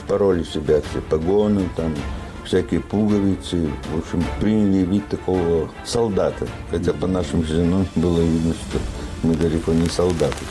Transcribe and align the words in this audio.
спороли 0.00 0.42
себя 0.42 0.80
все 0.90 1.00
погоны, 1.00 1.68
там, 1.76 1.94
всякие 2.44 2.80
пуговицы. 2.80 3.70
В 3.92 3.98
общем, 3.98 4.24
приняли 4.40 4.84
вид 4.84 5.08
такого 5.08 5.70
солдата. 5.84 6.48
Хотя 6.70 6.92
по 6.92 7.06
нашим 7.06 7.44
физиономиям 7.44 7.86
было 7.94 8.20
видно, 8.20 8.54
что 8.54 8.78
мы 9.22 9.34
далеко 9.34 9.72
не 9.72 9.88
солдаты. 9.88 10.44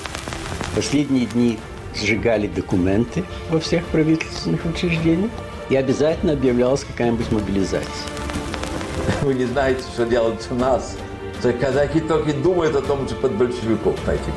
Последние 0.75 1.25
дни 1.25 1.59
сжигали 1.95 2.47
документы 2.47 3.23
во 3.49 3.59
всех 3.59 3.85
правительственных 3.87 4.65
учреждениях 4.65 5.31
и 5.69 5.75
обязательно 5.75 6.33
объявлялась 6.33 6.83
какая-нибудь 6.83 7.31
мобилизация. 7.31 8.07
Вы 9.21 9.33
не 9.33 9.45
знаете, 9.45 9.81
что 9.93 10.05
делать 10.05 10.47
у 10.51 10.55
нас. 10.55 10.95
Казаки 11.59 11.99
только 12.01 12.33
думают 12.33 12.75
о 12.75 12.81
том, 12.81 13.07
что 13.07 13.15
под 13.15 13.33
большевиков 13.33 13.95
на 14.05 14.11
этих 14.11 14.33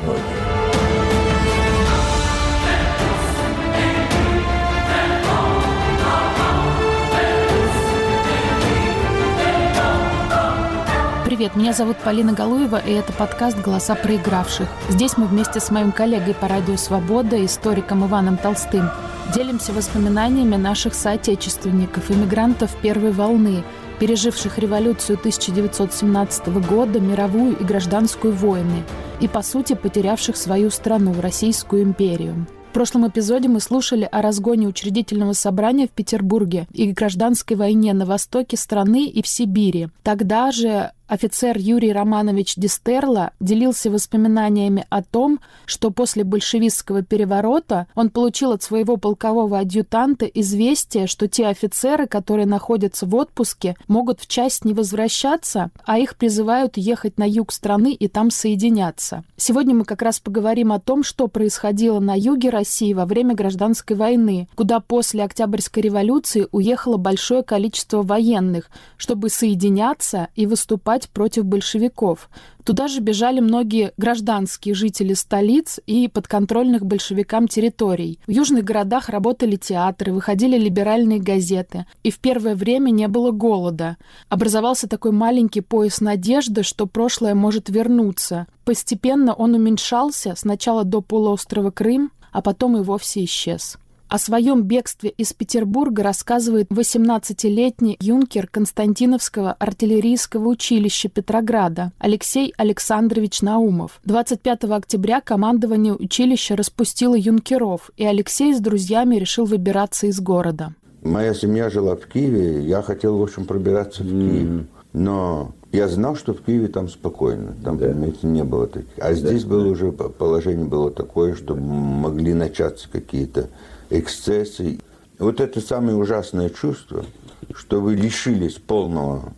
Привет, 11.43 11.57
меня 11.57 11.73
зовут 11.73 11.97
Полина 11.97 12.31
Галуева, 12.31 12.77
и 12.77 12.93
это 12.93 13.11
подкаст 13.11 13.59
«Голоса 13.59 13.95
проигравших». 13.95 14.69
Здесь 14.87 15.17
мы 15.17 15.27
вместе 15.27 15.59
с 15.59 15.71
моим 15.71 15.91
коллегой 15.91 16.33
по 16.33 16.47
радио 16.47 16.77
«Свобода», 16.77 17.43
историком 17.43 18.05
Иваном 18.05 18.37
Толстым, 18.37 18.89
делимся 19.35 19.73
воспоминаниями 19.73 20.55
наших 20.55 20.93
соотечественников, 20.93 22.09
иммигрантов 22.09 22.73
первой 22.81 23.11
волны, 23.11 23.61
переживших 23.99 24.57
революцию 24.57 25.17
1917 25.17 26.47
года, 26.65 27.01
мировую 27.01 27.57
и 27.57 27.63
гражданскую 27.65 28.33
войны, 28.33 28.85
и, 29.19 29.27
по 29.27 29.41
сути, 29.41 29.73
потерявших 29.73 30.37
свою 30.37 30.69
страну, 30.69 31.13
Российскую 31.19 31.83
империю. 31.83 32.47
В 32.69 32.73
прошлом 32.73 33.07
эпизоде 33.07 33.49
мы 33.49 33.59
слушали 33.59 34.07
о 34.11 34.23
разгоне 34.23 34.67
учредительного 34.67 35.33
собрания 35.33 35.87
в 35.87 35.91
Петербурге 35.91 36.67
и 36.73 36.91
гражданской 36.91 37.55
войне 37.55 37.93
на 37.93 38.05
востоке 38.05 38.57
страны 38.57 39.05
и 39.05 39.21
в 39.21 39.27
Сибири. 39.27 39.89
Тогда 40.01 40.51
же 40.51 40.91
офицер 41.13 41.59
Юрий 41.59 41.93
Романович 41.93 42.55
Дистерла 42.55 43.33
делился 43.39 43.91
воспоминаниями 43.91 44.87
о 44.89 45.03
том, 45.03 45.39
что 45.67 45.91
после 45.91 46.23
большевистского 46.23 47.03
переворота 47.03 47.85
он 47.93 48.09
получил 48.09 48.51
от 48.51 48.63
своего 48.63 48.97
полкового 48.97 49.59
адъютанта 49.59 50.25
известие, 50.25 51.05
что 51.05 51.27
те 51.27 51.45
офицеры, 51.45 52.07
которые 52.07 52.47
находятся 52.47 53.05
в 53.05 53.13
отпуске, 53.13 53.75
могут 53.87 54.21
в 54.21 54.27
часть 54.27 54.65
не 54.65 54.73
возвращаться, 54.73 55.69
а 55.85 55.99
их 55.99 56.15
призывают 56.15 56.77
ехать 56.77 57.19
на 57.19 57.29
юг 57.29 57.53
страны 57.53 57.93
и 57.93 58.07
там 58.07 58.31
соединяться. 58.31 59.23
Сегодня 59.37 59.75
мы 59.75 59.85
как 59.85 60.01
раз 60.01 60.19
поговорим 60.19 60.71
о 60.71 60.79
том, 60.79 61.03
что 61.03 61.27
происходило 61.27 61.99
на 61.99 62.17
юге 62.17 62.49
России 62.49 62.91
во 62.93 63.05
время 63.05 63.35
гражданской 63.35 63.95
войны, 63.95 64.47
куда 64.55 64.79
после 64.79 65.23
Октябрьской 65.23 65.83
революции 65.83 66.47
уехало 66.51 66.97
большое 66.97 67.43
количество 67.43 68.01
военных, 68.01 68.71
чтобы 68.97 69.29
соединяться 69.29 70.29
и 70.35 70.47
выступать 70.47 71.02
воевать 71.03 71.09
против 71.09 71.45
большевиков. 71.45 72.29
Туда 72.63 72.87
же 72.87 73.01
бежали 73.01 73.41
многие 73.41 73.91
гражданские 73.97 74.73
жители 74.73 75.13
столиц 75.13 75.79
и 75.85 76.07
подконтрольных 76.07 76.85
большевикам 76.85 77.47
территорий. 77.47 78.19
В 78.25 78.31
южных 78.31 78.63
городах 78.63 79.09
работали 79.09 79.57
театры, 79.57 80.13
выходили 80.13 80.57
либеральные 80.57 81.19
газеты. 81.19 81.85
И 82.03 82.11
в 82.11 82.19
первое 82.19 82.55
время 82.55 82.91
не 82.91 83.07
было 83.07 83.31
голода. 83.31 83.97
Образовался 84.29 84.87
такой 84.87 85.11
маленький 85.11 85.61
пояс 85.61 86.01
надежды, 86.01 86.63
что 86.63 86.85
прошлое 86.85 87.35
может 87.35 87.69
вернуться. 87.69 88.47
Постепенно 88.63 89.33
он 89.33 89.55
уменьшался 89.55 90.33
сначала 90.35 90.83
до 90.83 91.01
полуострова 91.01 91.71
Крым, 91.71 92.11
а 92.31 92.41
потом 92.41 92.77
и 92.77 92.81
вовсе 92.81 93.23
исчез. 93.25 93.77
О 94.13 94.19
своем 94.19 94.61
бегстве 94.61 95.09
из 95.09 95.33
Петербурга 95.33 96.03
рассказывает 96.03 96.67
18-летний 96.69 97.97
юнкер 97.99 98.45
Константиновского 98.45 99.53
артиллерийского 99.53 100.49
училища 100.49 101.09
Петрограда 101.09 101.93
Алексей 101.97 102.53
Александрович 102.55 103.41
Наумов. 103.41 103.99
25 104.05 104.65
октября 104.65 105.19
командование 105.19 105.93
училища 105.93 106.55
распустило 106.55 107.15
юнкеров, 107.15 107.89
и 107.97 108.05
Алексей 108.05 108.53
с 108.53 108.59
друзьями 108.59 109.15
решил 109.15 109.45
выбираться 109.45 110.05
из 110.05 110.19
города. 110.19 110.75
Моя 111.01 111.33
семья 111.33 111.71
жила 111.71 111.95
в 111.95 112.05
Киеве, 112.05 112.61
я 112.67 112.83
хотел, 112.83 113.17
в 113.17 113.23
общем, 113.23 113.45
пробираться 113.45 114.03
в 114.03 114.09
Киев. 114.09 114.67
Но 114.93 115.53
я 115.71 115.87
знал, 115.87 116.15
что 116.15 116.35
в 116.35 116.43
Киеве 116.43 116.67
там 116.67 116.87
спокойно, 116.87 117.55
там, 117.63 117.79
да. 117.79 117.87
понимаете, 117.87 118.27
не 118.27 118.43
было 118.43 118.67
таких. 118.67 118.93
А 118.97 119.09
да, 119.09 119.13
здесь 119.15 119.43
было 119.43 119.63
да. 119.63 119.69
уже 119.71 119.91
положение 119.91 120.67
было 120.67 120.91
такое, 120.91 121.33
что 121.33 121.55
могли 121.55 122.35
начаться 122.35 122.87
какие-то 122.91 123.49
эксцессы. 123.93 124.79
Вот 125.19 125.39
это 125.39 125.61
самое 125.61 125.95
ужасное 125.95 126.49
чувство, 126.49 127.05
что 127.53 127.79
вы 127.79 127.95
лишились 127.95 128.55
полного 128.55 129.33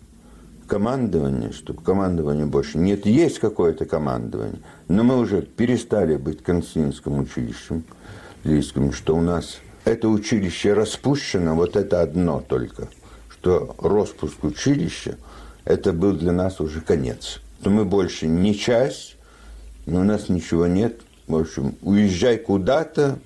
командования, 0.67 1.51
что 1.51 1.73
командования 1.73 2.45
больше 2.45 2.77
нет. 2.77 3.05
Есть 3.05 3.39
какое-то 3.39 3.85
командование, 3.85 4.61
но 4.87 5.03
мы 5.03 5.19
уже 5.19 5.41
перестали 5.41 6.15
быть 6.15 6.41
Константинским 6.41 7.19
училищем, 7.19 7.83
Лийским, 8.43 8.93
что 8.93 9.15
у 9.15 9.21
нас 9.21 9.59
это 9.85 10.07
училище 10.07 10.73
распущено, 10.73 11.55
вот 11.55 11.75
это 11.75 12.01
одно 12.01 12.43
только, 12.47 12.89
что 13.29 13.75
распуск 13.79 14.43
училища, 14.43 15.17
это 15.65 15.93
был 15.93 16.13
для 16.13 16.31
нас 16.31 16.59
уже 16.59 16.81
конец. 16.81 17.41
Что 17.61 17.69
мы 17.71 17.85
больше 17.85 18.27
не 18.27 18.55
часть, 18.55 19.17
но 19.87 20.01
у 20.01 20.03
нас 20.03 20.29
ничего 20.29 20.67
нет. 20.67 21.01
В 21.27 21.35
общем, 21.35 21.75
уезжай 21.81 22.37
куда-то, 22.37 23.17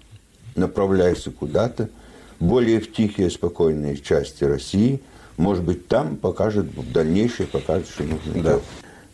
направляйся 0.59 1.31
куда-то, 1.31 1.89
более 2.39 2.79
в 2.79 2.91
тихие, 2.91 3.29
спокойные 3.29 3.97
части 3.97 4.43
России. 4.43 5.01
Может 5.37 5.63
быть, 5.63 5.87
там 5.87 6.17
покажет, 6.17 6.65
в 6.75 6.91
дальнейшее 6.91 7.47
покажет, 7.47 7.87
что 7.89 8.03
нужно 8.03 8.43
да. 8.43 8.59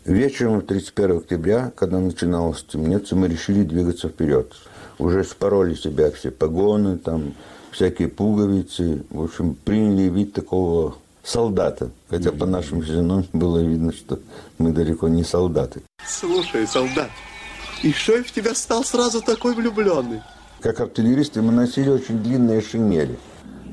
Вечером 0.04 0.60
31 0.62 1.18
октября, 1.18 1.72
когда 1.74 1.98
начиналось 1.98 2.62
темнеться, 2.62 3.16
мы 3.16 3.26
решили 3.26 3.64
двигаться 3.64 4.08
вперед. 4.08 4.52
Уже 4.98 5.24
спороли 5.24 5.74
себя 5.74 6.10
все 6.12 6.30
погоны, 6.30 6.96
там 6.96 7.34
всякие 7.72 8.08
пуговицы. 8.08 9.02
В 9.10 9.24
общем, 9.24 9.54
приняли 9.54 10.08
вид 10.08 10.32
такого 10.32 10.96
солдата. 11.24 11.90
Хотя 12.08 12.30
по 12.30 12.46
нашим 12.46 12.82
физиономиям 12.82 13.28
было 13.32 13.58
видно, 13.58 13.92
что 13.92 14.20
мы 14.58 14.70
далеко 14.72 15.08
не 15.08 15.24
солдаты. 15.24 15.82
Слушай, 16.06 16.68
солдат, 16.68 17.10
и 17.82 17.92
что 17.92 18.16
я 18.16 18.22
в 18.22 18.30
тебя 18.30 18.54
стал 18.54 18.84
сразу 18.84 19.20
такой 19.20 19.54
влюбленный? 19.54 20.22
Как 20.60 20.80
артиллеристы 20.80 21.42
мы 21.42 21.52
носили 21.52 21.90
очень 21.90 22.22
длинные 22.22 22.60
шинели. 22.60 23.18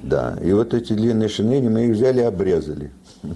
Да, 0.04 0.38
и 0.44 0.52
вот 0.52 0.74
эти 0.74 0.94
длинные 0.94 1.30
шинели 1.30 1.68
мы 1.70 1.86
их 1.86 1.96
взяли 1.96 2.20
и 2.20 2.24
обрезали 2.24 2.92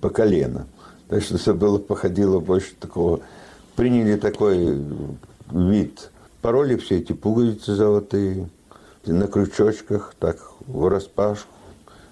по 0.00 0.08
колено. 0.08 0.66
Так 1.08 1.22
что 1.22 1.36
все 1.36 1.54
было, 1.54 1.78
походило 1.78 2.38
больше 2.40 2.74
такого... 2.78 3.20
Приняли 3.76 4.16
такой 4.16 4.78
вид. 5.50 6.10
Пороли 6.42 6.76
все 6.76 6.98
эти 6.98 7.12
пуговицы 7.12 7.74
золотые 7.74 8.48
на 9.06 9.26
крючочках, 9.26 10.14
так 10.18 10.36
в 10.66 10.88
распашку, 10.88 11.48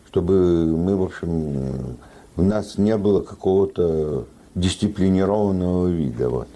чтобы 0.08 0.66
мы, 0.66 0.96
в 0.96 1.02
общем, 1.02 1.96
у 2.36 2.42
нас 2.42 2.78
не 2.78 2.96
было 2.96 3.20
какого-то 3.20 4.26
дисциплинированного 4.54 5.88
вида. 5.88 6.28
Вот. 6.28 6.48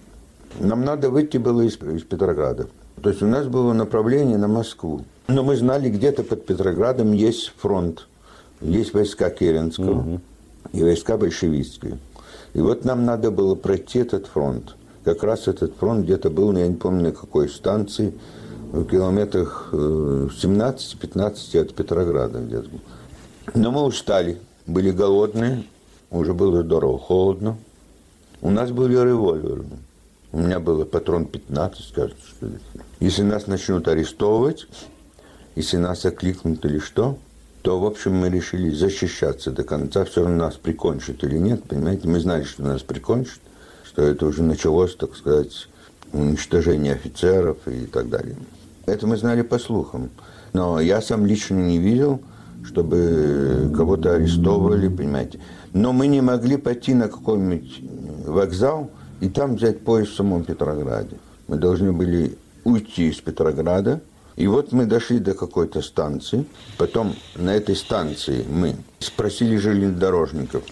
Нам 0.59 0.85
надо 0.85 1.11
выйти 1.11 1.37
было 1.37 1.63
из, 1.63 1.77
из 1.77 2.03
Петрограда. 2.03 2.69
То 3.03 3.11
есть 3.11 3.23
у 3.23 3.27
нас 3.27 3.47
было 3.47 3.73
направление 3.73 4.39
на 4.39 4.49
Москву. 4.49 5.05
Но 5.29 5.43
мы 5.43 5.57
знали, 5.57 5.89
где-то 5.89 6.23
под 6.23 6.47
Петроградом 6.47 7.13
есть 7.13 7.53
фронт. 7.57 8.07
Есть 8.61 8.95
войска 8.95 9.31
Керенского 9.31 10.01
угу. 10.01 10.21
и 10.73 10.83
войска 10.83 11.17
большевистские. 11.17 11.99
И 12.55 12.61
вот 12.61 12.85
нам 12.85 13.05
надо 13.05 13.31
было 13.31 13.55
пройти 13.55 13.99
этот 13.99 14.27
фронт. 14.27 14.77
Как 15.05 15.23
раз 15.23 15.49
этот 15.49 15.75
фронт 15.77 16.05
где-то 16.05 16.31
был, 16.31 16.57
я 16.57 16.67
не 16.67 16.77
помню 16.77 17.05
на 17.05 17.13
какой 17.13 17.49
станции, 17.49 18.15
в 18.73 18.87
километрах 18.87 19.69
17-15 19.73 21.37
э, 21.53 21.61
от 21.61 21.75
Петрограда 21.75 22.41
где-то. 22.41 22.69
Но 23.55 23.71
мы 23.71 23.83
устали, 23.83 24.39
были 24.67 24.91
голодные, 24.91 25.65
уже 26.11 26.33
было 26.33 26.63
здорово, 26.63 26.99
холодно. 26.99 27.57
У 28.41 28.51
нас 28.51 28.71
были 28.71 28.95
револьверы. 28.95 29.65
У 30.35 30.39
меня 30.41 30.59
было 30.59 30.85
патрон 30.85 31.27
15, 31.27 31.93
кажется, 31.93 32.27
что 32.27 32.47
ли. 32.47 32.59
Если 32.99 33.23
нас 33.23 33.47
начнут 33.47 33.87
арестовывать, 33.87 34.67
если 35.55 35.77
нас 35.77 36.05
окликнут 36.05 36.65
или 36.65 36.81
что, 36.81 37.19
то, 37.63 37.79
в 37.79 37.87
общем, 37.87 38.17
мы 38.17 38.31
решили 38.31 38.71
защищаться 38.71 39.53
до 39.53 39.63
конца. 39.63 40.05
Все 40.05 40.23
равно 40.23 40.47
нас 40.47 40.57
прикончат 40.57 41.23
или 41.23 41.39
нет, 41.39 41.63
понимаете? 41.63 42.09
Мы 42.09 42.19
знали, 42.19 42.43
что 42.43 42.65
нас 42.65 42.83
прикончат, 42.83 43.39
что 43.85 44.03
это 44.03 44.27
уже 44.27 44.43
началось, 44.43 44.97
так 44.97 45.15
сказать, 45.15 45.69
уничтожение 46.13 46.95
офицеров 46.95 47.59
и 47.69 47.87
так 47.87 48.09
далее. 48.11 48.35
Это 48.87 49.07
мы 49.07 49.17
знали 49.17 49.43
по 49.43 49.61
слухам. 49.61 50.11
Но 50.53 50.81
я 50.81 51.01
сам 51.01 51.27
лично 51.27 51.61
не 51.61 51.79
видел, 51.79 52.21
чтобы 52.65 53.73
кого-то 53.73 54.15
арестовывали, 54.15 54.89
понимаете. 54.89 55.39
Но 55.73 55.93
мы 55.93 56.09
не 56.09 56.23
могли 56.23 56.57
пойти 56.57 56.93
на 56.93 57.07
какой-нибудь 57.07 57.83
вокзал– 58.27 58.91
и 59.21 59.29
там 59.29 59.57
взять 59.57 59.81
поезд 59.85 60.13
в 60.13 60.17
самом 60.17 60.45
Петрограде. 60.45 61.17
Мы 61.49 61.57
должны 61.57 61.93
были 61.93 62.37
уйти 62.65 63.09
из 63.09 63.21
Петрограда, 63.21 64.01
И 64.37 64.49
вот 64.49 64.73
мы 64.73 64.87
дошли 64.87 65.21
до 65.21 65.35
какой-то 65.35 65.81
станции. 65.81 66.45
Потом 66.77 67.15
на 67.37 67.55
этой 67.55 67.77
станции 67.77 68.45
мы 68.49 68.75
спросили 68.99 69.57
железнодорожников. 69.57 70.65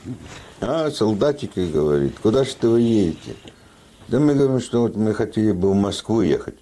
А, 0.60 0.90
солдатики, 0.90 1.70
говорит, 1.72 2.18
куда 2.20 2.42
же 2.42 2.56
вы 2.62 2.80
едете? 2.80 3.36
Да 4.08 4.18
мы 4.18 4.34
говорим, 4.34 4.60
что 4.60 4.82
вот 4.82 4.96
мы 4.96 5.14
хотели 5.14 5.52
бы 5.52 5.70
в 5.70 5.74
Москву 5.74 6.22
ехать. 6.22 6.56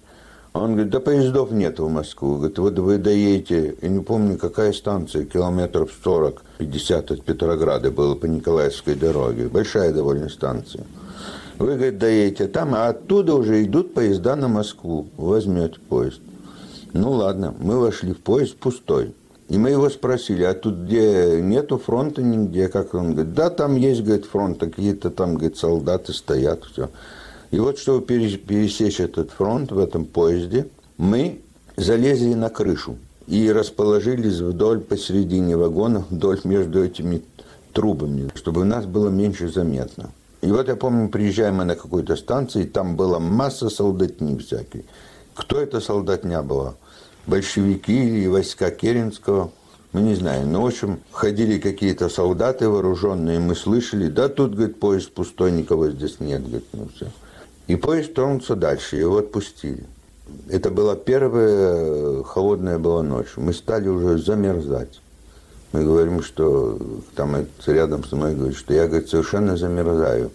Он 0.53 0.73
говорит, 0.73 0.91
да 0.91 0.99
поездов 0.99 1.51
нет 1.51 1.79
в 1.79 1.87
Москву. 1.87 2.35
Говорит, 2.35 2.59
вот 2.59 2.77
вы 2.77 2.97
доедете, 2.97 3.75
я 3.81 3.89
не 3.89 4.03
помню, 4.03 4.37
какая 4.37 4.73
станция, 4.73 5.25
километров 5.25 5.89
40-50 6.05 7.13
от 7.13 7.23
Петрограда 7.23 7.89
было 7.89 8.15
по 8.15 8.25
Николаевской 8.25 8.95
дороге. 8.95 9.47
Большая 9.47 9.93
довольно 9.93 10.29
станция. 10.29 10.85
Вы, 11.61 11.75
говорит, 11.75 11.99
доедете 11.99 12.47
там, 12.47 12.73
а 12.73 12.87
оттуда 12.87 13.35
уже 13.35 13.63
идут 13.63 13.93
поезда 13.93 14.35
на 14.35 14.47
Москву. 14.47 15.07
Возьмете 15.15 15.79
поезд. 15.89 16.19
Ну 16.93 17.11
ладно, 17.11 17.53
мы 17.59 17.79
вошли 17.79 18.13
в 18.13 18.19
поезд 18.19 18.55
пустой. 18.55 19.13
И 19.47 19.59
мы 19.59 19.69
его 19.69 19.89
спросили, 19.91 20.43
а 20.43 20.55
тут 20.55 20.75
где 20.75 21.39
нету 21.39 21.77
фронта 21.77 22.23
нигде? 22.23 22.67
Как 22.67 22.95
он 22.95 23.13
говорит, 23.13 23.33
да, 23.35 23.51
там 23.51 23.75
есть, 23.75 24.01
говорит, 24.01 24.25
фронт, 24.25 24.57
какие-то 24.59 25.11
там, 25.11 25.35
говорит, 25.35 25.57
солдаты 25.57 26.13
стоят, 26.13 26.63
все. 26.63 26.89
И 27.51 27.59
вот, 27.59 27.77
чтобы 27.77 28.01
пересечь 28.05 28.99
этот 28.99 29.29
фронт 29.29 29.71
в 29.71 29.77
этом 29.77 30.05
поезде, 30.05 30.67
мы 30.97 31.41
залезли 31.75 32.33
на 32.33 32.49
крышу 32.49 32.97
и 33.27 33.51
расположились 33.51 34.39
вдоль 34.39 34.79
посередине 34.79 35.57
вагона, 35.57 36.05
вдоль 36.09 36.39
между 36.43 36.83
этими 36.83 37.21
трубами, 37.71 38.31
чтобы 38.33 38.61
у 38.61 38.65
нас 38.65 38.85
было 38.85 39.09
меньше 39.09 39.47
заметно. 39.47 40.09
И 40.41 40.47
вот 40.47 40.67
я 40.67 40.75
помню, 40.75 41.09
приезжаем 41.09 41.55
мы 41.55 41.65
на 41.65 41.75
какую-то 41.75 42.15
станцию, 42.15 42.65
и 42.65 42.67
там 42.67 42.95
была 42.95 43.19
масса 43.19 43.69
солдатни 43.69 44.37
всякой. 44.37 44.85
Кто 45.35 45.61
это 45.61 45.79
солдатня 45.79 46.41
была? 46.41 46.75
Большевики 47.27 47.93
или 47.93 48.27
войска 48.27 48.71
Керенского? 48.71 49.51
Мы 49.93 50.01
не 50.01 50.15
знаем. 50.15 50.51
Но, 50.51 50.63
в 50.63 50.67
общем, 50.67 50.99
ходили 51.11 51.59
какие-то 51.59 52.09
солдаты 52.09 52.67
вооруженные, 52.69 53.39
мы 53.39 53.55
слышали, 53.55 54.07
да 54.07 54.29
тут, 54.29 54.55
говорит, 54.55 54.79
поезд 54.79 55.11
пустой, 55.11 55.51
никого 55.51 55.89
здесь 55.91 56.19
нет, 56.19 56.41
говорит, 56.41 56.67
ну 56.73 56.87
все. 56.95 57.07
И 57.67 57.75
поезд 57.75 58.13
тронулся 58.13 58.55
дальше, 58.55 58.95
его 58.95 59.17
отпустили. 59.17 59.85
Это 60.49 60.71
была 60.71 60.95
первая 60.95 62.23
холодная 62.23 62.79
была 62.79 63.03
ночь. 63.03 63.35
Мы 63.35 63.53
стали 63.53 63.89
уже 63.89 64.17
замерзать. 64.17 65.01
Мы 65.71 65.83
говорим, 65.83 66.21
что 66.21 66.79
там 67.15 67.35
рядом 67.65 68.03
со 68.03 68.15
мной 68.15 68.35
говорит, 68.35 68.57
что 68.57 68.73
я, 68.73 68.87
говорит, 68.87 69.09
совершенно 69.09 69.55
замерзаю. 69.55 70.31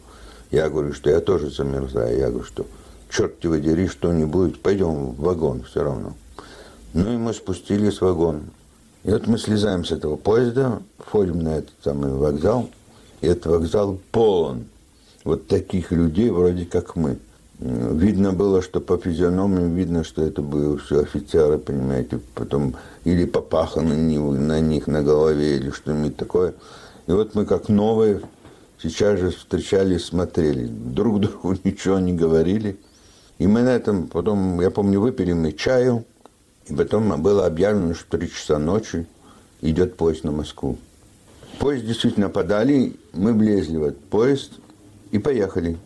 Я 0.51 0.71
говорю, 0.71 0.95
что 0.95 1.11
я 1.11 1.21
тоже 1.21 1.51
замерзаю. 1.51 2.19
Я 2.19 2.31
говорю, 2.31 2.45
что 2.45 2.67
черт 3.11 3.39
тебя 3.41 3.59
дери, 3.59 3.87
что 3.87 4.13
не 4.13 4.25
будет, 4.25 4.61
пойдем 4.61 5.13
в 5.13 5.21
вагон 5.21 5.63
все 5.65 5.83
равно. 5.83 6.15
Ну 6.95 7.13
и 7.13 7.17
мы 7.17 7.35
спустились 7.35 7.99
в 7.99 8.03
вагон. 8.03 8.45
И 9.05 9.11
вот 9.11 9.27
мы 9.27 9.39
слезаем 9.39 9.85
с 9.85 9.93
этого 9.93 10.17
поезда, 10.17 10.81
входим 10.99 11.41
на 11.41 11.59
этот 11.59 11.75
самый 11.85 12.13
вокзал, 12.13 12.71
и 13.21 13.27
этот 13.27 13.47
вокзал 13.47 13.99
полон 14.11 14.65
вот 15.23 15.47
таких 15.47 15.93
людей, 15.93 16.31
вроде 16.31 16.65
как 16.65 16.97
мы. 16.97 17.19
Видно 17.59 18.33
было, 18.33 18.61
что 18.61 18.81
по 18.81 18.99
физиономиям 18.99 19.75
видно, 19.75 20.05
что 20.05 20.23
это 20.23 20.43
были 20.43 20.77
все 20.77 21.01
офицеры, 21.01 21.57
понимаете, 21.57 22.21
потом 22.35 22.75
или 23.05 23.25
попаха 23.25 23.81
на, 23.81 23.95
на 23.95 24.61
них 24.61 24.87
на 24.87 25.03
голове, 25.03 25.57
или 25.57 25.71
что-нибудь 25.71 26.17
такое. 26.17 26.53
И 27.07 27.13
вот 27.13 27.35
мы 27.35 27.47
как 27.47 27.71
новые 27.71 28.21
сейчас 28.83 29.19
же 29.19 29.31
встречались, 29.31 30.05
смотрели, 30.05 30.67
друг 30.67 31.21
другу 31.21 31.57
ничего 31.65 31.99
не 31.99 32.13
говорили. 32.13 32.79
И 33.39 33.47
мы 33.47 33.63
на 33.63 33.71
этом 33.71 34.09
потом, 34.09 34.61
я 34.61 34.71
помню, 34.71 35.01
выпили 35.01 35.33
мы 35.33 35.53
чаю, 35.53 36.05
и 36.67 36.75
потом 36.75 37.23
было 37.23 37.47
объявлено, 37.47 37.95
что 37.95 38.19
3 38.19 38.31
часа 38.31 38.59
ночи 38.59 39.07
идет 39.63 39.97
поезд 39.97 40.25
на 40.25 40.33
Москву. 40.33 40.77
Поезд 41.59 41.87
действительно 41.87 42.29
подали, 42.29 42.97
мы 43.15 43.33
влезли 43.33 43.79
в 43.79 43.85
этот 43.85 44.05
поезд 44.05 44.53
и 45.11 45.19
поехали 45.19 45.79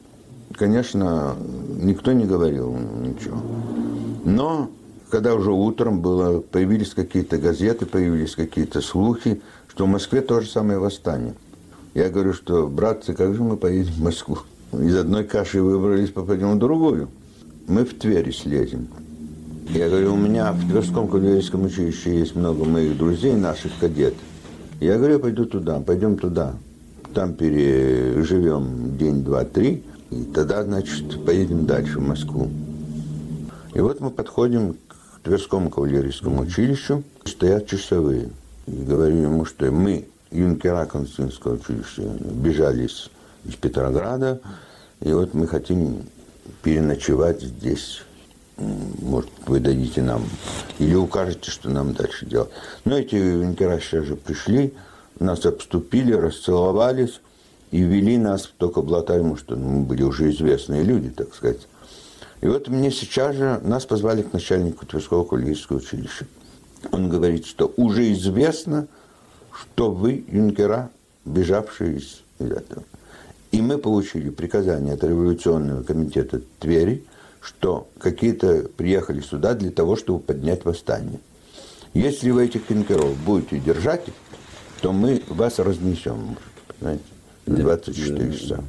конечно, 0.57 1.37
никто 1.81 2.13
не 2.13 2.27
говорил 2.27 2.77
ничего. 3.03 3.39
Но 4.25 4.71
когда 5.11 5.35
уже 5.35 5.51
утром 5.51 6.01
было, 6.01 6.41
появились 6.41 6.95
какие-то 6.95 7.39
газеты, 7.39 7.87
появились 7.87 8.35
какие-то 8.35 8.81
слухи, 8.81 9.43
что 9.69 9.87
в 9.87 9.89
Москве 9.89 10.21
то 10.21 10.41
же 10.41 10.49
самое 10.49 10.79
восстание. 10.79 11.35
Я 11.95 12.09
говорю, 12.09 12.33
что, 12.33 12.69
братцы, 12.69 13.15
как 13.15 13.35
же 13.35 13.43
мы 13.43 13.57
поедем 13.57 13.93
в 13.93 14.03
Москву? 14.03 14.39
Из 14.73 14.97
одной 14.97 15.25
каши 15.25 15.61
выбрались, 15.61 16.11
попадем 16.11 16.53
в 16.53 16.59
другую. 16.59 17.09
Мы 17.67 17.85
в 17.85 17.99
Твери 17.99 18.31
слезем. 18.31 18.89
Я 19.71 19.89
говорю, 19.89 20.15
у 20.15 20.17
меня 20.17 20.53
в 20.53 20.69
Тверском 20.69 21.09
кавалерийском 21.09 21.65
училище 21.65 22.19
есть 22.19 22.37
много 22.37 22.65
моих 22.65 22.97
друзей, 22.97 23.35
наших 23.35 23.73
кадетов. 23.81 24.21
Я 24.81 24.97
говорю, 24.97 25.15
я 25.15 25.19
пойду 25.19 25.45
туда, 25.45 25.81
пойдем 25.81 26.17
туда. 26.17 26.55
Там 27.15 27.35
переживем 27.35 28.97
день, 28.97 29.25
два, 29.25 29.45
три, 29.45 29.83
тогда, 30.35 30.65
значит, 30.65 31.25
поедем 31.25 31.67
дальше 31.67 31.99
в 31.99 32.07
Москву. 32.07 32.51
И 33.75 33.81
вот 33.81 34.01
мы 34.01 34.11
подходим 34.11 34.75
к 34.89 35.21
Тверскому 35.23 35.71
кавалерийскому 35.71 36.43
училищу, 36.43 37.05
стоят 37.25 37.67
часовые. 37.67 38.31
И 38.67 38.73
говорю 38.73 39.17
ему, 39.17 39.45
что 39.45 39.71
мы, 39.71 40.09
юнкера 40.31 40.87
Константинского 40.87 41.55
училища, 41.55 42.03
бежали 42.03 42.87
из, 42.87 43.11
из 43.45 43.55
Петрограда, 43.55 44.41
и 45.01 45.13
вот 45.13 45.35
мы 45.35 45.47
хотим 45.47 46.03
переночевать 46.63 47.43
здесь. 47.43 48.03
Может, 48.57 49.31
вы 49.47 49.61
дадите 49.61 50.03
нам, 50.03 50.25
или 50.79 50.95
укажете, 50.95 51.51
что 51.51 51.71
нам 51.71 51.95
дальше 51.95 52.27
делать. 52.27 52.51
Но 52.85 52.99
эти 52.99 53.15
юнкера 53.15 53.79
сейчас 53.81 54.05
же 54.05 54.17
пришли, 54.17 54.75
нас 55.19 55.47
обступили, 55.47 56.13
расцеловались, 56.13 57.21
и 57.71 57.83
вели 57.83 58.19
нас 58.19 58.51
только 58.59 58.83
благодаря 58.83 59.37
что 59.37 59.57
мы 59.57 59.83
были 59.83 60.03
уже 60.03 60.31
известные 60.31 60.83
люди, 60.83 61.11
так 61.11 61.35
сказать. 61.35 61.69
И 62.41 62.47
вот 62.47 62.69
мне 62.69 62.91
сейчас 62.91 63.37
же 63.37 63.61
нас 63.63 63.85
позвали 63.85 64.23
к 64.23 64.33
начальнику 64.33 64.87
Тверского 64.87 65.25
кавалерийского 65.25 65.77
училища. 65.77 66.27
Он 66.91 67.09
говорит, 67.09 67.47
что 67.47 67.73
уже 67.77 68.13
известно, 68.13 68.89
что 69.53 69.91
вы 69.91 70.25
юнкера, 70.27 70.91
бежавшие 71.25 71.99
из 71.99 72.23
этого. 72.39 72.83
И 73.53 73.61
мы 73.61 73.79
получили 73.79 74.31
приказание 74.31 74.95
от 74.95 75.05
революционного 75.05 75.83
комитета 75.83 76.41
Твери, 76.59 77.05
что 77.41 77.89
какие-то 77.99 78.69
приехали 78.77 79.21
сюда 79.21 79.55
для 79.55 79.71
того, 79.71 79.97
чтобы 79.97 80.21
поднять 80.21 80.65
восстание. 80.65 81.21
Если 81.93 82.31
вы 82.31 82.47
этих 82.47 82.71
юнкеров 82.71 83.17
будете 83.25 83.59
держать, 83.59 84.05
то 84.81 84.93
мы 84.93 85.23
вас 85.29 85.59
разнесем. 85.59 86.37
Понимаете? 86.79 87.05
24 87.57 88.33
часа. 88.33 88.65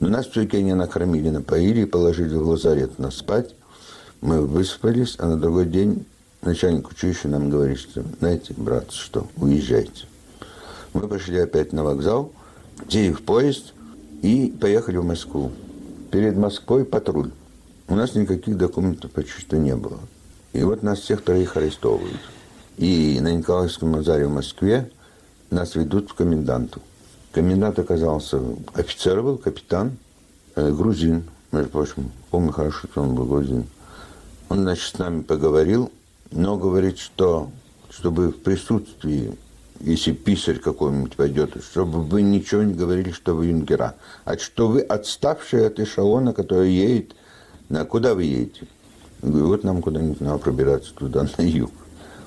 Но 0.00 0.08
нас 0.08 0.26
все-таки 0.26 0.58
они 0.58 0.74
накормили, 0.74 1.30
напоили 1.30 1.84
положили 1.84 2.34
в 2.34 2.48
лазарет 2.48 2.98
на 2.98 3.10
спать. 3.10 3.54
Мы 4.20 4.40
выспались, 4.40 5.16
а 5.18 5.26
на 5.26 5.36
другой 5.36 5.66
день 5.66 6.06
начальник 6.42 6.90
училища 6.90 7.28
нам 7.28 7.50
говорит, 7.50 7.78
что, 7.78 8.04
знаете, 8.20 8.54
брат, 8.56 8.92
что, 8.92 9.26
уезжайте. 9.36 10.06
Мы 10.92 11.06
пошли 11.06 11.38
опять 11.38 11.72
на 11.72 11.84
вокзал, 11.84 12.32
сели 12.88 13.12
в 13.12 13.22
поезд 13.22 13.74
и 14.22 14.54
поехали 14.60 14.96
в 14.96 15.04
Москву. 15.04 15.52
Перед 16.10 16.36
Москвой 16.36 16.84
патруль. 16.84 17.30
У 17.88 17.94
нас 17.94 18.14
никаких 18.14 18.56
документов 18.56 19.10
почти 19.10 19.40
что 19.40 19.56
не 19.56 19.74
было. 19.74 19.98
И 20.52 20.62
вот 20.62 20.82
нас 20.82 21.00
всех 21.00 21.22
троих 21.22 21.56
арестовывают. 21.56 22.20
И 22.76 23.18
на 23.20 23.34
Николаевском 23.34 23.92
базаре 23.92 24.26
в 24.26 24.32
Москве 24.32 24.90
нас 25.50 25.74
ведут 25.74 26.10
в 26.10 26.14
коменданту. 26.14 26.80
Комендант 27.32 27.78
оказался 27.78 28.40
офицер 28.74 29.22
был, 29.22 29.36
капитан, 29.36 29.98
э, 30.56 30.70
грузин, 30.70 31.24
между 31.52 31.70
прочим. 31.70 32.10
Помню 32.30 32.52
хорошо, 32.52 32.88
что 32.90 33.02
он 33.02 33.14
был 33.14 33.24
грузин. 33.24 33.66
Он, 34.48 34.62
значит, 34.62 34.94
с 34.94 34.98
нами 34.98 35.22
поговорил, 35.22 35.92
но 36.30 36.56
говорит, 36.56 36.98
что 36.98 37.50
чтобы 37.90 38.28
в 38.28 38.38
присутствии, 38.38 39.36
если 39.80 40.12
писарь 40.12 40.58
какой-нибудь 40.58 41.16
пойдет, 41.16 41.62
чтобы 41.62 42.02
вы 42.02 42.22
ничего 42.22 42.62
не 42.62 42.74
говорили, 42.74 43.12
что 43.12 43.34
вы 43.34 43.46
юнгера, 43.46 43.94
а 44.24 44.38
что 44.38 44.68
вы 44.68 44.80
отставшие 44.80 45.66
от 45.66 45.78
эшелона, 45.80 46.32
который 46.32 46.72
едет, 46.72 47.14
на 47.68 47.84
куда 47.84 48.14
вы 48.14 48.24
едете? 48.24 48.66
Я 49.22 49.28
говорю, 49.28 49.48
вот 49.48 49.64
нам 49.64 49.82
куда-нибудь 49.82 50.20
надо 50.20 50.38
пробираться 50.38 50.94
туда, 50.94 51.28
на 51.38 51.42
юг. 51.42 51.72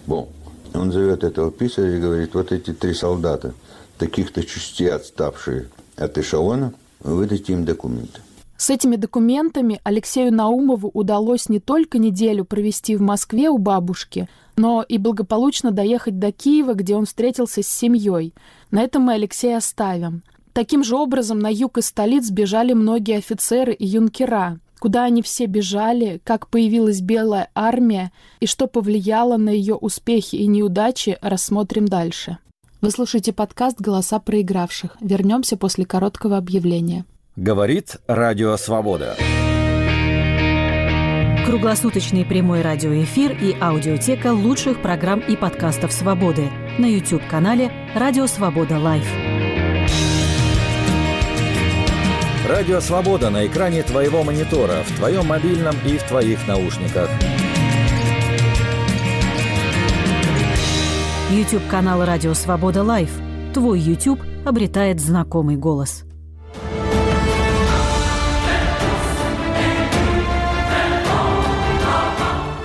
Бон. 0.06 0.28
Он 0.74 0.92
зовет 0.92 1.24
этого 1.24 1.52
писаря 1.52 1.98
и 1.98 2.00
говорит, 2.00 2.34
вот 2.34 2.52
эти 2.52 2.72
три 2.72 2.94
солдата– 2.94 3.54
таких-то 4.02 4.44
частей, 4.44 4.92
отставшие 4.92 5.68
от 5.96 6.18
эшелона, 6.18 6.74
выдать 7.02 7.50
им 7.52 7.66
документы. 7.66 8.20
С 8.58 8.72
этими 8.72 8.96
документами 8.96 9.80
Алексею 9.84 10.34
Наумову 10.34 10.90
удалось 10.92 11.50
не 11.50 11.60
только 11.60 12.00
неделю 12.00 12.44
провести 12.44 12.96
в 12.96 13.02
Москве 13.02 13.50
у 13.50 13.60
бабушки, 13.60 14.28
но 14.58 14.84
и 14.88 14.98
благополучно 14.98 15.70
доехать 15.70 16.18
до 16.18 16.32
Киева, 16.32 16.74
где 16.74 16.96
он 16.96 17.06
встретился 17.06 17.62
с 17.62 17.68
семьей. 17.68 18.34
На 18.72 18.82
этом 18.82 19.04
мы 19.04 19.14
Алексея 19.14 19.58
оставим. 19.58 20.24
Таким 20.52 20.84
же 20.84 20.96
образом 20.96 21.38
на 21.38 21.52
юг 21.52 21.78
из 21.78 21.86
столиц 21.86 22.32
бежали 22.32 22.74
многие 22.74 23.18
офицеры 23.18 23.74
и 23.74 23.86
юнкера. 23.86 24.60
Куда 24.80 25.04
они 25.04 25.22
все 25.22 25.46
бежали, 25.46 26.20
как 26.24 26.48
появилась 26.48 27.02
Белая 27.02 27.50
армия 27.54 28.12
и 28.40 28.48
что 28.48 28.66
повлияло 28.66 29.38
на 29.38 29.50
ее 29.50 29.76
успехи 29.76 30.38
и 30.38 30.48
неудачи, 30.48 31.20
рассмотрим 31.22 31.88
дальше. 31.88 32.40
Вы 32.82 32.90
слушаете 32.90 33.32
подкаст 33.32 33.80
«Голоса 33.80 34.20
проигравших». 34.20 34.98
Вернемся 35.02 35.56
после 35.56 35.86
короткого 35.86 36.36
объявления. 36.38 37.06
Говорит 37.36 37.98
Радио 38.08 38.58
Свобода. 38.58 39.16
Круглосуточный 41.46 42.26
прямой 42.26 42.64
радиоэфир 42.64 43.38
и 43.40 43.56
аудиотека 43.62 44.34
лучших 44.34 44.82
программ 44.82 45.20
и 45.20 45.36
подкастов 45.36 45.94
«Свободы» 45.94 46.50
на 46.80 46.88
YouTube-канале 46.88 47.72
«Радио 47.94 48.26
Свобода 48.26 48.80
Live». 48.80 49.06
Радио 52.50 52.80
Свобода 52.80 53.30
на 53.30 53.46
экране 53.46 53.84
твоего 53.84 54.24
монитора, 54.24 54.82
в 54.88 54.96
твоем 54.96 55.28
мобильном 55.28 55.76
и 55.86 56.00
в 56.00 56.04
твоих 56.08 56.48
наушниках. 56.48 57.12
YouTube-канал 61.32 62.04
«Радио 62.04 62.34
Свобода 62.34 62.84
Live». 62.84 63.10
Твой 63.54 63.80
YouTube 63.80 64.20
обретает 64.46 65.00
знакомый 65.00 65.56
голос. 65.56 66.04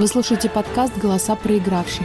Вы 0.01 0.09
слушаете 0.09 0.51
подкаст 0.51 0.99
«Голоса 0.99 1.37
проигравших». 1.37 2.05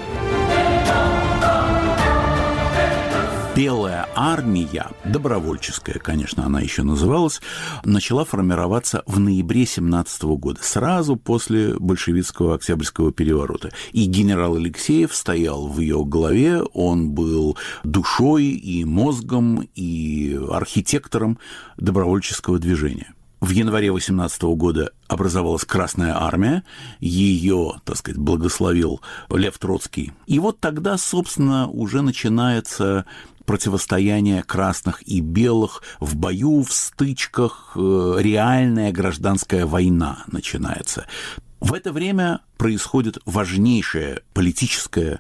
Белая 3.53 4.07
армия, 4.15 4.87
добровольческая, 5.03 5.99
конечно, 5.99 6.45
она 6.45 6.61
еще 6.61 6.83
называлась, 6.83 7.41
начала 7.83 8.23
формироваться 8.23 9.03
в 9.05 9.19
ноябре 9.19 9.65
17 9.65 10.23
года, 10.23 10.59
сразу 10.63 11.17
после 11.17 11.73
большевистского 11.77 12.55
Октябрьского 12.55 13.11
переворота. 13.11 13.71
И 13.91 14.05
генерал 14.05 14.55
Алексеев 14.55 15.13
стоял 15.13 15.67
в 15.67 15.81
ее 15.81 16.05
главе, 16.05 16.61
он 16.73 17.11
был 17.11 17.57
душой 17.83 18.45
и 18.45 18.85
мозгом, 18.85 19.67
и 19.75 20.39
архитектором 20.49 21.37
добровольческого 21.75 22.57
движения. 22.57 23.13
В 23.41 23.49
январе 23.49 23.91
18 23.91 24.43
года 24.43 24.91
образовалась 25.07 25.65
Красная 25.65 26.15
Армия, 26.15 26.63
ее, 26.99 27.73
так 27.85 27.97
сказать, 27.97 28.19
благословил 28.19 29.01
Лев 29.31 29.57
Троцкий. 29.57 30.13
И 30.27 30.37
вот 30.37 30.59
тогда, 30.59 30.95
собственно, 30.99 31.67
уже 31.67 32.03
начинается 32.03 33.05
противостояние 33.45 34.43
красных 34.43 35.01
и 35.07 35.21
белых 35.21 35.81
в 35.99 36.15
бою, 36.15 36.61
в 36.61 36.71
стычках, 36.71 37.71
э, 37.75 38.17
реальная 38.19 38.91
гражданская 38.91 39.65
война 39.65 40.23
начинается. 40.27 41.07
В 41.59 41.73
это 41.73 41.91
время 41.91 42.41
происходит 42.57 43.17
важнейшее 43.25 44.21
политическое 44.33 45.19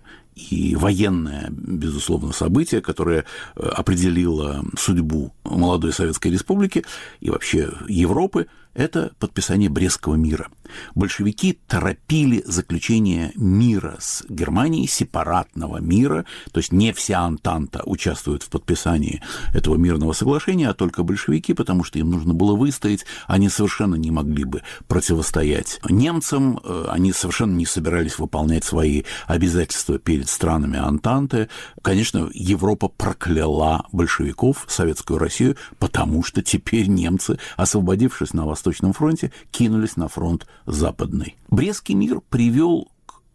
и 0.49 0.75
военное, 0.75 1.47
безусловно, 1.51 2.31
событие, 2.31 2.81
которое 2.81 3.25
э, 3.55 3.67
определило 3.67 4.63
судьбу 4.77 5.33
молодой 5.43 5.93
Советской 5.93 6.29
Республики 6.29 6.83
и 7.19 7.29
вообще 7.29 7.71
Европы– 7.87 8.47
это 8.73 9.11
подписание 9.19 9.69
Брестского 9.69 10.15
мира. 10.15 10.49
Большевики 10.95 11.59
торопили 11.67 12.43
заключение 12.45 13.31
мира 13.35 13.97
с 13.99 14.23
Германией, 14.29 14.87
сепаратного 14.87 15.79
мира, 15.79 16.25
то 16.51 16.59
есть 16.59 16.71
не 16.71 16.93
вся 16.93 17.19
Антанта 17.19 17.81
участвует 17.85 18.43
в 18.43 18.49
подписании 18.49 19.21
этого 19.53 19.75
мирного 19.75 20.13
соглашения, 20.13 20.69
а 20.69 20.73
только 20.73 21.03
большевики, 21.03 21.53
потому 21.53 21.83
что 21.83 21.99
им 21.99 22.09
нужно 22.09 22.33
было 22.33 22.55
выстоять, 22.55 23.05
они 23.27 23.49
совершенно 23.49 23.95
не 23.95 24.11
могли 24.11 24.43
бы 24.43 24.61
противостоять 24.87 25.79
немцам, 25.89 26.59
э, 26.63 26.85
они 26.89 27.11
совершенно 27.11 27.55
не 27.55 27.65
собирались 27.65 28.17
выполнять 28.19 28.63
свои 28.63 29.03
обязательства 29.27 29.99
перед 29.99 30.29
странами 30.29 30.79
Антанты. 30.79 31.49
Конечно, 31.81 32.29
Европа 32.33 32.87
прокляла 32.87 33.85
большевиков, 33.91 34.65
Советскую 34.67 35.19
Россию, 35.19 35.57
потому 35.79 36.23
что 36.23 36.41
теперь 36.41 36.87
немцы, 36.87 37.37
освободившись 37.57 38.33
на 38.33 38.45
Восточном 38.61 38.93
фронте, 38.93 39.31
кинулись 39.49 39.97
на 39.97 40.07
фронт 40.07 40.45
Западный. 40.67 41.35
Брестский 41.49 41.95
мир 41.95 42.21
привел 42.29 42.91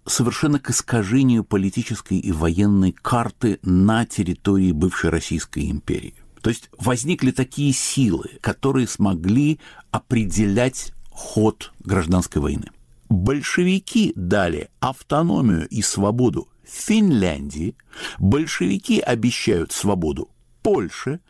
совершенно 0.07 0.61
к 0.61 0.71
искажению 0.71 1.43
политической 1.43 2.19
и 2.19 2.31
военной 2.31 2.93
карты 2.93 3.59
на 3.63 4.07
территории 4.07 4.71
бывшей 4.71 5.11
Российской 5.11 5.69
империи. 5.69 6.15
То 6.43 6.51
есть 6.51 6.71
возникли 6.79 7.33
такие 7.33 7.73
силы, 7.73 8.39
которые 8.41 8.87
смогли 8.87 9.59
определять 9.91 10.93
ход 11.11 11.73
гражданской 11.81 12.41
войны. 12.41 12.71
Большевики 13.09 14.13
дали 14.15 14.69
автономию 14.79 15.67
и 15.69 15.83
свободу 15.83 16.49
Финляндии, 16.65 17.77
большевики 18.19 19.01
обещают 19.01 19.73
свободу 19.73 20.31
Польше, 20.67 21.21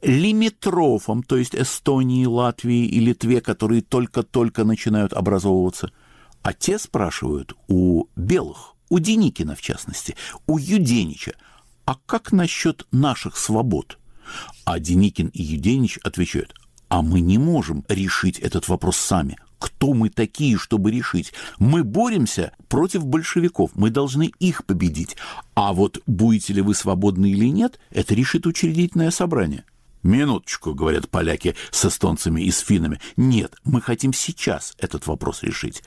лимитрофам, 0.00 1.22
то 1.22 1.36
есть 1.36 1.54
Эстонии, 1.54 2.24
Латвии 2.24 2.86
и 2.86 2.98
Литве, 2.98 3.42
которые 3.42 3.82
только-только 3.82 4.64
начинают 4.64 5.12
образовываться, 5.12 5.92
а 6.40 6.54
те 6.54 6.78
спрашивают 6.78 7.52
у 7.68 8.06
белых, 8.16 8.72
у 8.88 8.98
Деникина 8.98 9.54
в 9.54 9.60
частности, 9.60 10.16
у 10.46 10.56
Юденича, 10.56 11.32
а 11.84 11.96
как 12.06 12.32
насчет 12.32 12.86
наших 12.90 13.36
свобод? 13.36 13.98
А 14.64 14.78
Деникин 14.78 15.26
и 15.26 15.42
Юденич 15.42 15.98
отвечают, 16.02 16.54
а 16.88 17.02
мы 17.02 17.20
не 17.20 17.36
можем 17.36 17.84
решить 17.90 18.38
этот 18.38 18.66
вопрос 18.66 18.96
сами 18.96 19.36
кто 19.58 19.94
мы 19.94 20.10
такие, 20.10 20.58
чтобы 20.58 20.90
решить. 20.90 21.32
Мы 21.58 21.84
боремся 21.84 22.52
против 22.68 23.06
большевиков, 23.06 23.70
мы 23.74 23.90
должны 23.90 24.32
их 24.38 24.64
победить. 24.64 25.16
А 25.54 25.72
вот 25.72 26.00
будете 26.06 26.52
ли 26.52 26.62
вы 26.62 26.74
свободны 26.74 27.30
или 27.30 27.46
нет, 27.46 27.78
это 27.90 28.14
решит 28.14 28.46
учредительное 28.46 29.10
собрание. 29.10 29.64
Минуточку, 30.02 30.72
говорят 30.72 31.08
поляки 31.08 31.56
с 31.72 31.84
эстонцами 31.84 32.40
и 32.42 32.50
с 32.52 32.60
финнами. 32.60 33.00
Нет, 33.16 33.56
мы 33.64 33.80
хотим 33.80 34.12
сейчас 34.12 34.74
этот 34.78 35.06
вопрос 35.08 35.42
решить. 35.42 35.82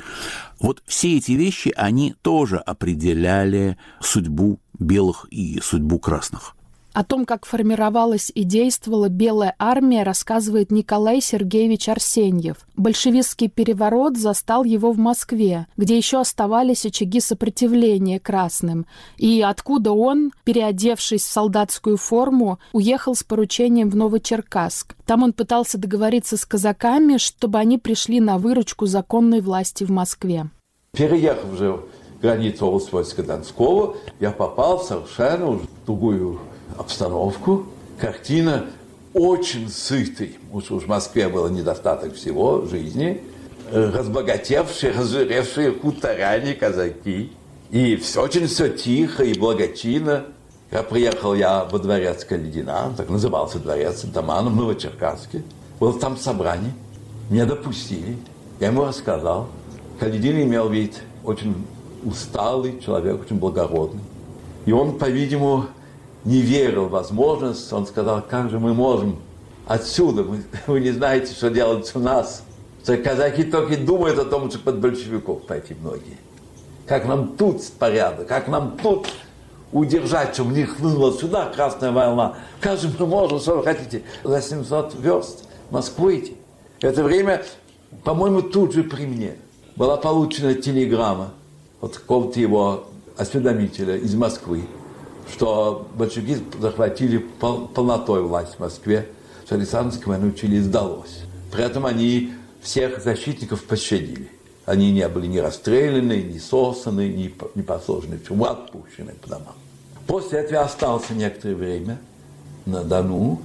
Вот 0.60 0.84
все 0.86 1.18
эти 1.18 1.32
вещи, 1.32 1.74
они 1.76 2.16
тоже 2.22 2.58
определяли 2.58 3.78
судьбу 4.02 4.60
белых 4.78 5.26
и 5.32 5.62
судьбу 5.62 6.00
красных. 6.00 6.56
О 6.93 7.03
том, 7.03 7.25
как 7.25 7.46
формировалась 7.46 8.31
и 8.34 8.43
действовала 8.43 9.10
Белая 9.10 9.55
армия, 9.60 10.03
рассказывает 10.03 10.72
Николай 10.72 11.22
Сергеевич 11.22 11.88
Арсеньев. 11.88 12.58
Большевистский 12.75 13.48
переворот 13.48 14.17
застал 14.17 14.63
его 14.63 14.91
в 14.91 14.98
Москве, 14.98 15.67
где 15.77 15.98
еще 15.98 16.19
оставались 16.19 16.86
очаги 16.86 17.19
сопротивления 17.19 18.19
красным, 18.19 18.88
и 19.17 19.41
откуда 19.41 19.91
он, 19.91 20.31
переодевшись 20.46 21.22
в 21.22 21.31
солдатскую 21.31 21.98
форму, 21.98 22.60
уехал 22.74 23.15
с 23.15 23.24
поручением 23.24 23.89
в 23.89 23.96
Новочеркасск. 23.96 24.96
Там 25.05 25.24
он 25.24 25.34
пытался 25.34 25.77
договориться 25.77 26.38
с 26.38 26.46
казаками, 26.46 27.17
чтобы 27.17 27.60
они 27.60 27.77
пришли 27.77 28.19
на 28.19 28.38
выручку 28.38 28.88
законной 28.88 29.41
власти 29.41 29.84
в 29.84 29.91
Москве. 29.91 30.50
Переехав 30.93 31.53
уже 31.53 31.79
границу 32.22 32.65
Волосвойска-Донского, 32.65 33.96
я 34.19 34.31
попал 34.31 34.79
в 34.79 34.84
совершенно 34.84 35.60
другую 35.86 36.39
обстановку. 36.78 37.66
Картина 38.00 38.68
очень 39.14 39.70
сытый, 39.70 40.38
уж 40.52 40.66
в 40.66 40.88
Москве 40.88 41.28
было 41.28 41.48
недостаток 41.48 42.16
всего 42.16 42.66
жизни, 42.66 43.24
разбогатевшие, 43.72 44.94
разжиревшие 44.94 45.72
хуторяне, 45.72 46.54
казаки. 46.54 47.32
И 47.72 47.96
все 47.98 48.24
очень 48.24 48.48
все 48.48 48.70
тихо 48.70 49.24
и 49.24 49.38
благочинно. 49.38 50.26
Я 50.72 50.84
приехал 50.84 51.34
я 51.34 51.66
во 51.66 51.80
дворец 51.80 52.24
Каледина, 52.24 52.94
так 52.96 53.10
назывался 53.10 53.60
дворец 53.60 54.06
Тамана 54.14 54.50
в 54.50 54.56
Новочеркасске. 54.56 55.44
Был 55.80 55.94
там 55.94 56.18
собрание, 56.18 56.74
меня 57.30 57.46
допустили. 57.46 58.18
Я 58.60 58.68
ему 58.68 58.86
рассказал. 58.86 59.48
Каледин 60.00 60.42
имел 60.44 60.70
вид 60.70 61.02
очень 61.24 61.56
усталый 62.04 62.80
человек, 62.80 63.22
очень 63.22 63.38
благородный. 63.38 64.02
И 64.66 64.72
он, 64.72 64.98
по-видимому, 64.98 65.66
не 66.26 66.42
верил 66.42 66.86
в 66.86 66.92
возможность, 66.92 67.72
он 67.72 67.88
сказал, 67.88 68.22
как 68.22 68.50
же 68.50 68.60
мы 68.60 68.74
можем 68.74 69.18
отсюда, 69.66 70.24
вы, 70.24 70.44
вы 70.68 70.80
не 70.82 70.92
знаете, 70.92 71.34
что 71.34 71.50
делать 71.50 71.90
у 71.96 72.00
нас. 72.00 72.44
Казаки 72.86 73.44
только 73.44 73.78
думают 73.78 74.18
о 74.18 74.26
том, 74.26 74.50
что 74.50 74.60
под 74.60 74.80
большевиков 74.80 75.44
пойти 75.44 75.76
многие. 75.80 76.18
Как 76.88 77.06
нам 77.06 77.36
тут 77.38 77.62
порядок, 77.74 78.28
как 78.28 78.48
нам 78.48 78.78
тут 78.82 79.08
удержать, 79.72 80.34
чтобы 80.34 80.54
не 80.54 80.66
хлынула 80.66 81.14
сюда 81.14 81.46
красная 81.46 81.92
волна. 81.92 82.36
Как 82.60 82.80
же 82.80 82.92
мы 82.98 83.06
можем, 83.06 83.40
что 83.40 83.58
вы 83.58 83.64
хотите, 83.64 84.02
за 84.24 84.42
700 84.42 84.96
верст 84.96 85.44
в 85.70 85.74
Москву 85.74 86.12
идти? 86.12 86.36
Это 86.82 87.04
время, 87.04 87.44
по-моему, 88.04 88.42
тут 88.42 88.74
же 88.74 88.84
при 88.84 89.06
мне 89.06 89.36
была 89.76 89.98
получена 89.98 90.56
телеграмма 90.56 91.32
от 91.82 91.98
какого-то 91.98 92.40
его 92.40 92.86
осведомителя 93.18 93.98
из 93.98 94.16
Москвы, 94.16 94.64
что 95.32 95.88
большевики 95.96 96.44
захватили 96.60 97.18
пол, 97.18 97.68
полнотой 97.68 98.22
власть 98.22 98.56
в 98.56 98.60
Москве, 98.60 99.08
что 99.46 99.56
Александровскому 99.56 100.16
войну 100.16 100.32
Чили 100.32 100.60
сдалось. 100.60 101.22
При 101.52 101.64
этом 101.64 101.86
они 101.86 102.34
всех 102.62 103.02
защитников 103.04 103.64
пощадили. 103.64 104.30
Они 104.66 104.92
не 104.92 105.08
были 105.08 105.28
ни 105.28 105.40
расстреляны, 105.40 106.22
ни 106.22 106.38
сосаны, 106.38 107.08
ни, 107.08 107.34
ни 107.56 107.62
посажены 107.62 108.18
в 108.18 108.28
тюрьму, 108.28 108.46
отпущены 108.46 109.14
по 109.14 109.30
домам. 109.30 109.56
После 110.06 110.40
этого 110.40 110.54
я 110.54 110.62
остался 110.64 111.14
некоторое 111.14 111.56
время 111.56 112.00
на 112.66 112.84
Дону. 112.84 113.42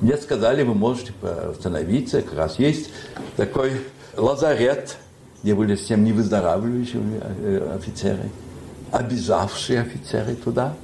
Мне 0.00 0.16
сказали, 0.16 0.62
вы 0.62 0.74
можете 0.74 1.12
остановиться, 1.22 2.22
как 2.22 2.34
раз 2.34 2.58
есть 2.58 2.90
такой 3.36 3.72
лазарет, 4.16 4.96
где 5.42 5.54
были 5.54 5.76
всем 5.76 6.04
невыздоравливающие 6.04 7.02
э, 7.20 7.76
офицеры, 7.76 8.30
обижавшие 8.90 9.82
офицеры 9.82 10.34
туда, 10.34 10.74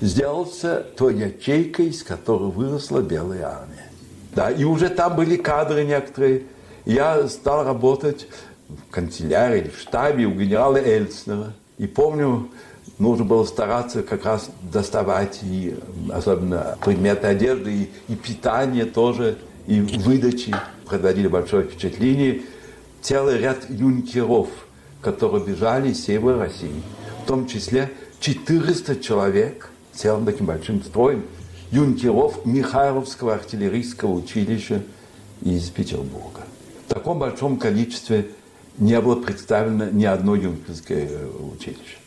сделался 0.00 0.84
той 0.96 1.16
ячейкой, 1.16 1.86
из 1.86 2.02
которой 2.02 2.50
выросла 2.50 3.00
Белая 3.00 3.46
армия. 3.46 3.90
Да, 4.34 4.50
и 4.50 4.64
уже 4.64 4.88
там 4.88 5.16
были 5.16 5.36
кадры 5.36 5.84
некоторые. 5.84 6.42
Я 6.84 7.28
стал 7.28 7.64
работать 7.64 8.26
в 8.68 8.90
канцелярии, 8.90 9.70
в 9.70 9.80
штабе 9.80 10.26
у 10.26 10.32
генерала 10.32 10.76
Эльснера. 10.76 11.52
И 11.78 11.86
помню, 11.86 12.50
нужно 12.98 13.24
было 13.24 13.44
стараться 13.44 14.02
как 14.02 14.24
раз 14.24 14.50
доставать 14.62 15.40
и 15.42 15.76
особенно 16.12 16.76
предметы 16.84 17.28
одежды, 17.28 17.72
и, 17.72 18.12
и 18.12 18.16
питание 18.16 18.84
тоже, 18.84 19.38
и 19.66 19.80
выдачи. 19.80 20.54
Производили 20.86 21.28
большое 21.28 21.64
впечатление. 21.64 22.42
Целый 23.00 23.38
ряд 23.38 23.70
юнкеров, 23.70 24.48
которые 25.00 25.44
бежали 25.44 25.90
из 25.90 26.04
севера 26.04 26.38
России, 26.38 26.82
в 27.22 27.26
том 27.26 27.46
числе 27.46 27.90
400 28.20 28.96
человек 28.96 29.70
целым 29.94 30.24
таким 30.24 30.46
большим 30.46 30.82
строем 30.82 31.24
юнкеров 31.70 32.44
Михайловского 32.44 33.34
артиллерийского 33.34 34.12
училища 34.12 34.82
из 35.42 35.68
Петербурга. 35.70 36.42
В 36.86 36.94
таком 36.94 37.18
большом 37.18 37.58
количестве 37.58 38.30
не 38.78 39.00
было 39.00 39.16
представлено 39.16 39.86
ни 39.90 40.04
одно 40.04 40.34
юнкерское 40.34 41.08
э, 41.08 41.30
училище. 41.56 41.98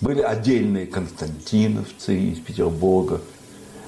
Были 0.00 0.20
отдельные 0.20 0.86
константиновцы 0.86 2.18
из 2.18 2.38
Петербурга, 2.38 3.20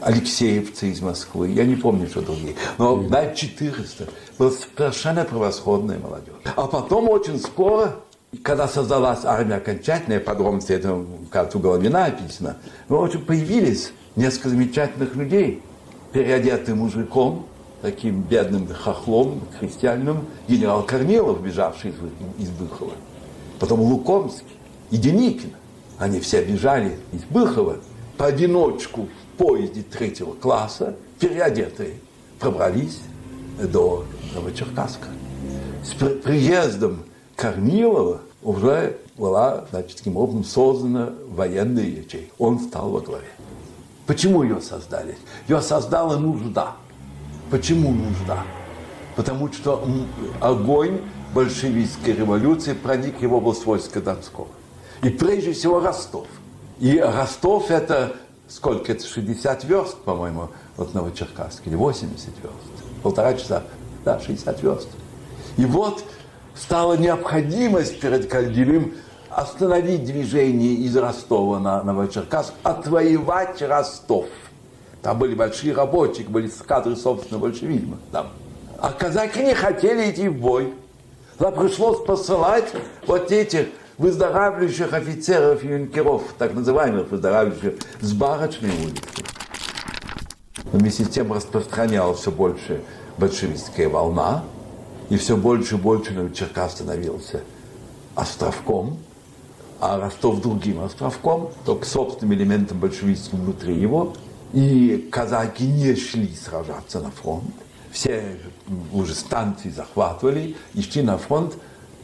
Алексеевцы 0.00 0.90
из 0.90 1.00
Москвы, 1.00 1.49
я 1.50 1.64
не 1.64 1.76
помню, 1.76 2.06
что 2.08 2.20
другие. 2.20 2.54
Но 2.78 2.96
на 2.96 3.34
400 3.34 4.08
была 4.38 4.50
совершенно 4.50 5.25
превосходная 5.25 5.99
молодежь. 5.99 6.34
А 6.56 6.66
потом 6.66 7.08
очень 7.08 7.38
скоро, 7.38 7.96
когда 8.42 8.68
создалась 8.68 9.24
армия 9.24 9.56
окончательная, 9.56 10.20
подробности 10.20 10.72
этого, 10.72 11.06
кажется, 11.30 11.58
Головина 11.58 12.06
описано, 12.06 12.56
но 12.88 13.00
очень 13.00 13.24
появились 13.24 13.92
несколько 14.16 14.50
замечательных 14.50 15.14
людей, 15.14 15.62
переодетым 16.12 16.78
мужиком, 16.78 17.46
таким 17.82 18.22
бедным 18.22 18.66
хохлом, 18.66 19.42
крестьянином, 19.58 20.26
генерал 20.48 20.84
Корнилов, 20.84 21.42
бежавший 21.42 21.90
из, 21.90 22.46
из 22.46 22.50
Быхова. 22.50 22.92
Потом 23.58 23.80
Лукомский 23.80 24.56
и 24.90 24.96
Деникин. 24.96 25.50
Они 25.98 26.18
все 26.20 26.42
бежали 26.44 26.96
из 27.12 27.24
Быхова 27.24 27.76
поодиночку 28.16 29.02
в 29.02 29.38
поезде 29.38 29.82
третьего 29.82 30.32
класса, 30.32 30.96
переодетые, 31.20 31.94
пробрались 32.38 33.00
до 33.58 34.04
Новочеркасска. 34.34 35.08
С 35.84 35.92
приездом 35.94 37.04
Корнилова 37.36 38.20
уже 38.42 38.98
была, 39.16 39.64
значит, 39.70 39.98
таким 39.98 40.16
образом 40.16 40.44
создана 40.44 41.10
военная 41.28 41.84
ячейка. 41.84 42.32
Он 42.38 42.60
стал 42.60 42.90
во 42.90 43.00
главе. 43.00 43.28
Почему 44.06 44.42
ее 44.42 44.60
создали? 44.60 45.16
Ее 45.48 45.60
создала 45.62 46.16
нужда. 46.16 46.72
Почему 47.50 47.92
нужда? 47.92 48.44
Потому 49.16 49.52
что 49.52 49.86
огонь 50.40 51.00
большевистской 51.34 52.14
революции 52.14 52.74
проник 52.74 53.20
в 53.20 53.32
область 53.32 53.64
войска 53.64 54.00
Донского. 54.00 54.48
И 55.02 55.08
прежде 55.08 55.52
всего 55.52 55.80
Ростов. 55.80 56.26
И 56.80 56.98
Ростов 56.98 57.70
это 57.70 58.16
сколько? 58.49 58.92
Это 58.92 59.06
60 59.06 59.64
верст, 59.64 59.97
по-моему, 59.99 60.50
от 60.76 60.94
Новочеркасска, 60.94 61.68
или 61.68 61.76
80 61.76 62.28
верст. 62.42 62.56
Полтора 63.02 63.34
часа, 63.34 63.62
да, 64.04 64.20
60 64.20 64.62
верст. 64.62 64.88
И 65.56 65.64
вот 65.64 66.04
стала 66.54 66.97
необходимость 66.97 68.00
перед 68.00 68.28
Кальдивым 68.28 68.95
остановить 69.30 70.04
движение 70.04 70.75
из 70.75 70.97
Ростова 70.97 71.58
на 71.58 71.82
Новочеркасск, 71.82 72.52
отвоевать 72.62 73.60
Ростов– 73.62 74.26
там 75.04 75.19
были 75.19 75.34
большие 75.34 75.75
рабочие, 75.75 76.26
были 76.26 76.50
кадры, 76.67 76.97
собственно, 76.97 77.38
большевизма. 77.38 77.99
Там. 78.10 78.28
А 78.78 78.90
казаки 78.90 79.45
не 79.45 79.52
хотели 79.54 80.10
идти 80.10 80.28
в 80.28 80.40
бой. 80.40 80.73
Тогда 81.36 81.60
пришлось 81.60 82.02
посылать 82.06 82.73
вот 83.06 83.30
этих 83.30 83.67
выздоравливающих 83.99 84.95
офицеров 84.95 85.62
и 85.62 85.69
юнкеров, 85.69 86.23
так 86.38 86.54
называемых 86.54 87.10
выздоравливающих, 87.10 87.75
с 88.00 88.12
барочной 88.14 88.71
улицы. 88.71 89.02
Но 90.73 90.78
вместе 90.78 91.04
с 91.04 91.08
тем 91.10 91.34
распространялась 91.34 92.21
все 92.21 92.30
больше 92.30 92.80
большевистская 93.19 93.90
волна, 93.90 94.43
и 95.10 95.17
все 95.17 95.36
больше 95.36 95.75
и 95.75 95.78
больше 95.78 96.12
Новочеркас 96.12 96.73
становился 96.73 97.43
островком, 98.14 98.99
а 99.80 99.99
Ростов 99.99 100.40
другим 100.40 100.80
островком, 100.80 101.50
только 101.64 101.86
собственным 101.86 102.34
элементом 102.34 102.78
большевистским 102.78 103.40
внутри 103.40 103.75
его– 103.78 104.14
и 104.54 105.08
казаки 105.10 105.67
не 105.67 105.97
шли 105.97 106.32
сражаться 106.32 107.00
на 107.00 107.10
фронт. 107.10 107.52
Все 107.90 108.36
уже 108.93 109.14
станции 109.14 109.69
захватывали 109.69 110.56
и 110.75 110.82
шли 110.82 111.02
на 111.02 111.19
фронт 111.19 111.54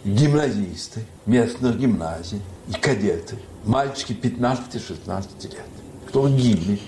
гимназисты 0.05 1.07
местных 1.27 1.79
гимназий 1.79 2.41
и 2.69 2.73
кадеты. 2.73 3.37
Мальчики 3.65 4.13
15-16 4.13 5.43
лет, 5.45 5.65
кто 6.09 6.29
гибли. 6.29 6.81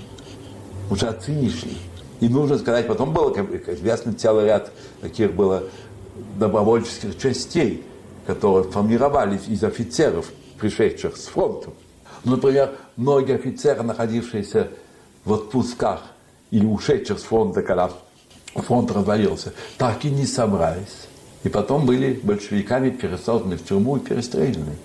Уже 0.91 1.07
отцы 1.07 1.31
не 1.31 1.49
шли. 1.49 1.79
И 2.21 2.29
нужно 2.29 2.59
сказать, 2.59 2.89
потом 2.89 3.13
было, 3.13 3.33
как 3.33 3.49
известно, 3.69 4.13
целый 4.15 4.47
ряд 4.47 4.73
таких 5.01 5.33
было 5.35 5.65
добровольческих 6.39 7.19
частей, 7.19 7.85
которые 8.27 8.71
формировались 8.71 9.49
из 9.49 9.65
офицеров, 9.65 10.31
пришедших 10.59 11.17
с 11.17 11.27
фронта. 11.27 11.71
Например, 12.25 12.73
многие 12.97 13.35
офицеры, 13.35 13.83
находившиеся 13.83 14.69
в 15.25 15.33
отпусках 15.33 16.03
или 16.51 16.65
ушедших 16.65 17.19
с 17.19 17.23
фронта, 17.23 17.63
когда 17.63 17.91
фронт 18.55 18.91
развалился, 18.93 19.53
так 19.79 20.05
и 20.05 20.11
не 20.11 20.27
собрались. 20.27 21.09
И 21.43 21.49
потом 21.49 21.87
были 21.87 22.21
большевиками 22.23 22.91
пересажены 22.91 23.57
в 23.57 23.65
тюрьму 23.65 23.97
и 23.97 24.01
перестреляны. 24.01 24.77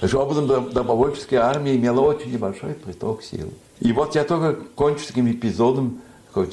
Таким 0.00 0.18
образом, 0.18 0.46
добровольческая 0.72 1.42
армия 1.42 1.76
имела 1.76 2.00
очень 2.00 2.32
небольшой 2.32 2.72
приток 2.72 3.22
сил. 3.22 3.52
И 3.80 3.92
вот 3.92 4.14
я 4.14 4.24
только 4.24 4.54
кончу 4.74 5.06
таким 5.06 5.30
эпизодом 5.30 6.00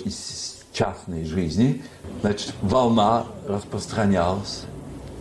из 0.04 0.57
частной 0.78 1.26
жизни. 1.26 1.84
Значит, 2.22 2.54
волна 2.62 3.26
распространялась, 3.48 4.63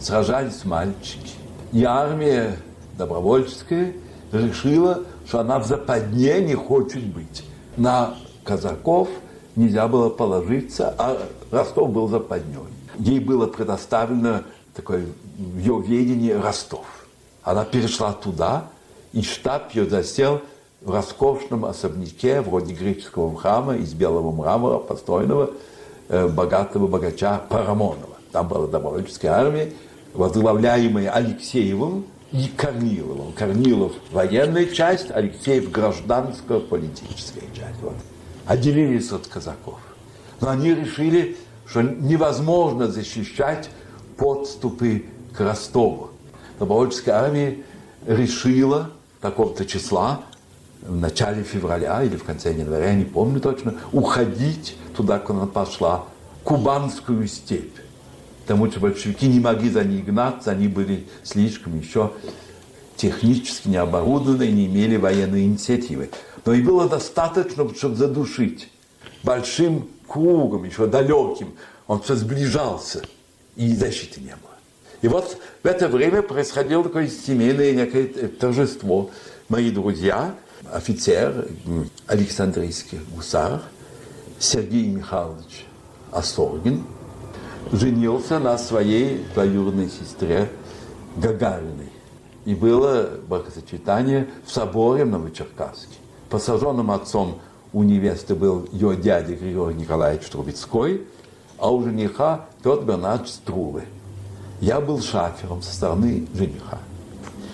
сражались 0.01 0.65
мальчики. 0.65 1.35
И 1.73 1.85
армия 1.85 2.57
добровольческая 2.99 3.93
решила, 4.33 5.05
что 5.27 5.41
она 5.41 5.59
в 5.59 5.67
западне 5.67 6.41
не 6.41 6.55
хочет 6.55 7.05
быть 7.05 7.45
на 7.77 8.15
казаков 8.45 9.09
нельзя 9.55 9.89
было 9.89 10.09
положиться, 10.09 10.95
а 10.99 11.19
Ростов 11.51 11.91
был 11.91 12.09
западней. 12.09 12.59
Ей 12.99 13.21
было 13.21 13.47
предоставлено 13.47 14.43
такое 14.75 15.07
ее 15.39 15.83
ведении 15.83 16.33
Ростов. 16.33 16.87
Она 17.43 17.65
перешла 17.65 18.13
туда, 18.13 18.69
и 19.13 19.23
штаб 19.23 19.75
ее 19.75 19.89
засел 19.89 20.41
в 20.87 20.91
роскошном 20.93 21.65
особняке, 21.65 22.41
вроде 22.41 22.73
греческого 22.73 23.37
храма, 23.37 23.77
из 23.77 23.93
белого 23.93 24.31
мрамора, 24.31 24.79
построенного 24.79 25.51
э, 26.09 26.29
богатого 26.29 26.87
богача 26.87 27.43
Парамонова. 27.49 28.17
Там 28.31 28.47
была 28.47 28.69
добровольческая 28.69 29.33
армия, 29.33 29.73
возглавляемая 30.15 31.11
Алексеевым, 31.11 32.07
и 32.33 32.49
Корниловым. 32.57 33.33
Корнилов– 33.33 33.93
военная 34.13 34.67
часть, 34.67 35.11
Алексеев– 35.11 35.71
гражданская 35.73 36.61
политическая 36.61 37.47
часть. 37.55 37.81
Вот. 37.83 37.95
Отделились 38.47 39.11
от 39.11 39.27
казаков. 39.27 39.79
Но 40.41 40.51
они 40.51 40.75
решили, 40.75 41.37
что 41.67 41.83
невозможно 41.83 42.89
защищать 42.89 43.71
подступы 44.17 45.07
к 45.37 45.41
Ростову. 45.41 46.11
Добровольческая 46.59 47.17
армия 47.17 47.59
решила 48.07 48.91
такого-то 49.21 49.65
числа, 49.65 50.23
в 50.83 50.97
начале 50.97 51.43
февраля 51.43 52.03
или 52.03 52.17
в 52.17 52.25
конце 52.25 52.53
января, 52.53 52.91
я 52.91 52.95
не 52.95 53.05
помню 53.05 53.41
точно, 53.41 53.75
уходить 53.93 54.77
туда, 54.97 55.19
куда 55.19 55.41
она 55.41 55.47
пошла, 55.47 56.05
Кубанскую 56.45 57.27
степь 57.27 57.77
потому 58.47 58.71
что 58.71 58.79
большевики 58.79 59.27
не 59.27 59.41
могли 59.41 59.69
за 59.69 59.83
ней 59.83 60.03
гнаться, 60.03 60.53
они 60.53 60.69
были 60.69 61.09
слишком 61.25 61.77
еще 61.77 62.13
технически 62.97 63.69
не 63.69 63.77
оборудованы 63.77 64.47
не 64.51 64.67
имели 64.67 64.97
военной 64.97 65.43
инициативы. 65.45 66.11
Но 66.45 66.55
и 66.55 66.63
было 66.63 66.89
достаточно, 66.89 67.69
чтобы 67.75 67.97
задушить 67.97 68.71
большим 69.25 69.89
кругом, 70.07 70.65
еще 70.65 70.87
далеким. 70.87 71.55
Он 71.89 72.01
все 72.01 72.15
сближался. 72.15 73.03
и 73.57 73.75
защиты 73.75 74.21
не 74.21 74.29
было. 74.29 74.55
И 75.03 75.09
вот 75.09 75.39
в 75.63 75.67
это 75.67 75.89
время 75.89 76.23
происходило 76.23 76.85
такое 76.85 77.09
семейное 77.09 77.73
некое 77.73 78.07
торжество. 78.29 79.11
Мои 79.49 79.71
друзья, 79.71 80.35
офицер 80.73 81.49
Александрийский 82.07 83.01
гусар 83.15 83.63
Сергей 84.39 84.89
Михайлович 84.91 85.67
Осоргин, 86.13 86.85
женился 87.73 88.39
на 88.39 88.59
своей 88.59 89.25
двоюродной 89.35 89.89
сестре 89.89 90.51
Гагариной. 91.17 91.91
И 92.45 92.55
было 92.55 93.11
бракосочетание 93.29 94.29
в 94.45 94.53
соборе 94.53 95.05
в 95.05 95.09
Новочеркасске. 95.09 95.97
Посаженным 96.31 96.91
отцом 96.91 97.41
у 97.73 97.83
невесты 97.83 98.35
был 98.35 98.69
ее 98.73 98.97
дядя 98.97 99.35
Григорий 99.35 99.75
Николаевич 99.75 100.27
Трубецкой, 100.29 101.03
а 101.59 101.71
у 101.71 101.83
жениха 101.83 102.47
Петр 102.63 102.85
Бернадович 102.85 103.31
Струвы. 103.31 103.85
Я 104.61 104.81
был 104.81 105.01
шафером 105.01 105.63
со 105.63 105.75
стороны 105.75 106.27
жениха. 106.35 106.79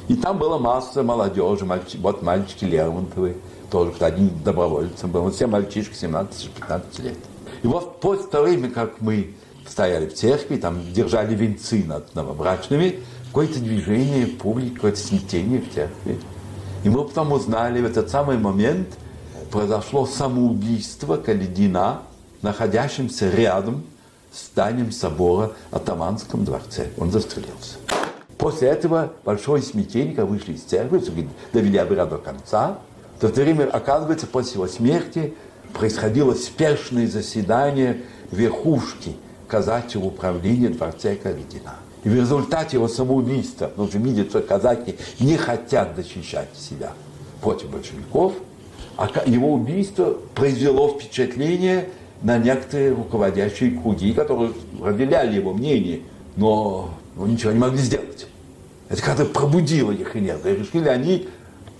И 0.08 0.14
там 0.14 0.38
была 0.38 0.58
масса 0.58 1.02
молодежи, 1.02 1.64
мальчи, 1.64 1.96
вот 1.96 2.22
мальчики 2.22 2.64
Лермонтовы, 2.64 3.36
тоже 3.70 3.92
один 4.00 4.30
добровольцем 4.42 5.10
был, 5.10 5.22
вот 5.22 5.34
все 5.34 5.46
мальчишки 5.46 5.94
17-15 5.94 7.02
лет. 7.02 7.18
И 7.62 7.66
вот 7.66 8.00
после 8.00 8.26
того 8.26 8.44
времени, 8.44 8.68
как 8.68 9.00
мы 9.00 9.34
стояли 9.66 10.06
в 10.06 10.14
церкви, 10.14 10.56
там 10.56 10.80
держали 10.92 11.34
венцы 11.34 11.84
над 11.84 12.14
новобрачными, 12.14 13.00
какое-то 13.28 13.60
движение 13.60 14.26
публики, 14.26 14.74
какое-то 14.74 14.98
смятение 14.98 15.60
в 15.60 15.72
церкви. 15.72 16.18
И 16.84 16.88
мы 16.88 17.04
потом 17.04 17.32
узнали, 17.32 17.80
в 17.80 17.86
этот 17.86 18.10
самый 18.10 18.36
момент 18.36 18.88
произошло 19.50 20.06
самоубийство 20.06 21.16
Каледина, 21.16 22.02
находящимся 22.42 23.30
рядом 23.30 23.84
с 24.32 24.46
зданием 24.46 24.90
собора 24.90 25.52
Атаманском 25.70 26.44
дворце. 26.44 26.90
Он 26.98 27.10
застрелился. 27.10 27.76
После 28.42 28.70
этого 28.70 29.12
большое 29.24 29.62
смятение, 29.62 30.16
когда 30.16 30.26
вышли 30.26 30.54
из 30.54 30.62
церкви, 30.62 31.00
довели 31.52 31.78
обряд 31.78 32.08
до 32.08 32.18
конца. 32.18 32.78
В 33.16 33.20
то 33.20 33.28
время, 33.28 33.70
оказывается, 33.70 34.26
после 34.26 34.54
его 34.54 34.66
смерти 34.66 35.34
происходило 35.72 36.34
спешное 36.34 37.06
заседание 37.06 38.00
верхушки 38.32 39.14
казачьего 39.46 40.06
управления 40.06 40.70
дворца 40.70 41.14
Каледина. 41.14 41.76
И 42.02 42.08
в 42.08 42.16
результате 42.16 42.78
его 42.78 42.88
самоубийства, 42.88 43.66
потому 43.68 43.86
что 43.86 43.98
видят, 43.98 44.30
что 44.30 44.40
казаки 44.40 44.96
не 45.20 45.36
хотят 45.36 45.94
защищать 45.94 46.48
себя 46.58 46.94
против 47.42 47.70
большевиков, 47.70 48.32
а 48.96 49.08
его 49.24 49.52
убийство 49.52 50.16
произвело 50.34 50.88
впечатление 50.88 51.90
на 52.22 52.38
некоторые 52.38 52.92
руководящие 52.92 53.78
круги, 53.80 54.12
которые 54.12 54.50
разделяли 54.82 55.36
его 55.36 55.52
мнение, 55.52 56.00
но 56.34 56.92
ничего 57.14 57.52
не 57.52 57.60
могли 57.60 57.78
сделать. 57.78 58.26
Это 58.92 59.02
когда 59.02 59.24
пробудило 59.24 59.90
их 59.90 60.14
энергию. 60.14 60.58
Решили 60.58 60.86
они 60.86 61.26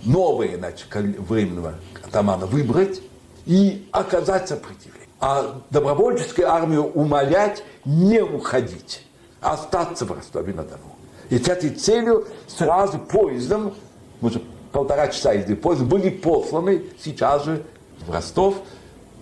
новые 0.03 0.57
значит, 0.57 0.87
временного 0.95 1.75
атамана 2.03 2.47
выбрать 2.47 3.03
и 3.45 3.87
оказать 3.93 4.49
сопротивление. 4.49 5.09
А 5.21 5.61
добровольческую 5.69 6.51
армию 6.51 6.85
умолять 6.85 7.65
не 7.85 8.23
уходить, 8.23 9.07
а 9.43 9.53
остаться 9.53 10.07
в 10.07 10.13
Ростове-на-Дону. 10.13 10.97
И 11.29 11.39
с 11.39 11.47
этой 11.49 11.69
целью 11.69 12.27
сразу 12.47 12.99
поездом, 12.99 13.75
может, 14.23 14.43
полтора 14.73 15.09
часа 15.09 15.35
езды 15.35 15.55
поезд, 15.55 15.83
были 15.83 16.09
посланы 16.09 16.83
сейчас 17.05 17.45
же 17.45 17.63
в 18.07 18.11
Ростов 18.11 18.57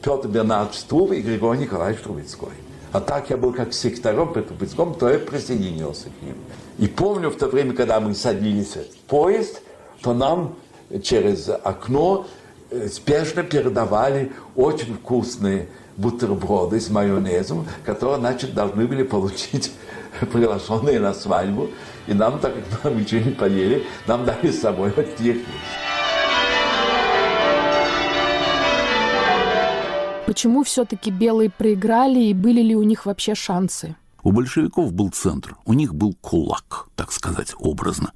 Петр 0.00 0.28
Бернардович 0.28 0.78
Струве 0.78 1.18
и 1.18 1.22
Григорий 1.22 1.62
Николаевич 1.62 2.02
Трубецкой. 2.02 2.52
А 2.92 3.00
так 3.00 3.30
я 3.30 3.36
был 3.36 3.52
как 3.52 3.72
секретарем 3.72 4.32
при 4.32 4.42
Трубецком, 4.42 4.94
то 4.94 5.08
я 5.08 5.18
присоединился 5.18 6.04
к 6.04 6.22
ним. 6.22 6.36
И 6.80 6.88
помню 6.88 7.28
в 7.28 7.36
то 7.36 7.46
время, 7.46 7.74
когда 7.74 8.00
мы 8.00 8.14
садились 8.14 8.74
в 8.74 8.96
поезд, 9.06 9.60
то 10.00 10.14
нам 10.14 10.56
через 11.02 11.50
окно 11.50 12.26
э, 12.70 12.88
спешно 12.88 13.42
передавали 13.42 14.32
очень 14.56 14.94
вкусные 14.94 15.68
бутерброды 15.98 16.80
с 16.80 16.88
майонезом, 16.88 17.66
которые, 17.84 18.18
значит, 18.18 18.54
должны 18.54 18.86
были 18.86 19.02
получить 19.02 19.72
приглашенные 20.32 20.98
на 21.00 21.12
свадьбу. 21.12 21.68
И 22.06 22.14
нам, 22.14 22.38
так 22.38 22.54
как 22.82 22.90
мы 22.90 23.02
ничего 23.02 23.26
не 23.26 23.32
поели, 23.32 23.84
нам 24.06 24.24
дали 24.24 24.50
с 24.50 24.62
собой 24.62 24.90
вот 24.96 25.16
технику. 25.16 25.50
Почему 30.24 30.62
все-таки 30.62 31.10
белые 31.10 31.50
проиграли 31.50 32.20
и 32.20 32.32
были 32.32 32.62
ли 32.62 32.74
у 32.74 32.84
них 32.84 33.04
вообще 33.04 33.34
шансы? 33.34 33.96
У 34.22 34.32
большевиков 34.32 34.92
был 34.92 35.10
центр, 35.10 35.56
у 35.64 35.72
них 35.72 35.94
был 35.94 36.14
кулак, 36.20 36.88
так 36.96 37.12
сказать, 37.12 37.54
образно. 37.58 38.12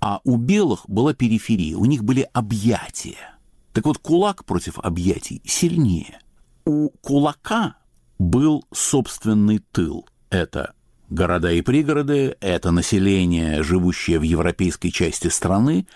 А 0.00 0.20
у 0.24 0.36
белых 0.36 0.88
была 0.88 1.14
периферия, 1.14 1.76
у 1.76 1.84
них 1.84 2.04
были 2.04 2.28
объятия. 2.32 3.38
Так 3.72 3.84
вот, 3.86 3.98
кулак 3.98 4.44
против 4.44 4.78
объятий 4.78 5.42
сильнее. 5.44 6.20
У 6.64 6.90
кулака 7.00 7.76
был 8.18 8.64
собственный 8.72 9.58
тыл. 9.58 10.06
Это 10.30 10.74
города 11.10 11.52
и 11.52 11.60
пригороды, 11.60 12.36
это 12.40 12.70
население, 12.70 13.62
живущее 13.62 14.18
в 14.18 14.22
европейской 14.22 14.90
части 14.90 15.28
страны. 15.28 15.86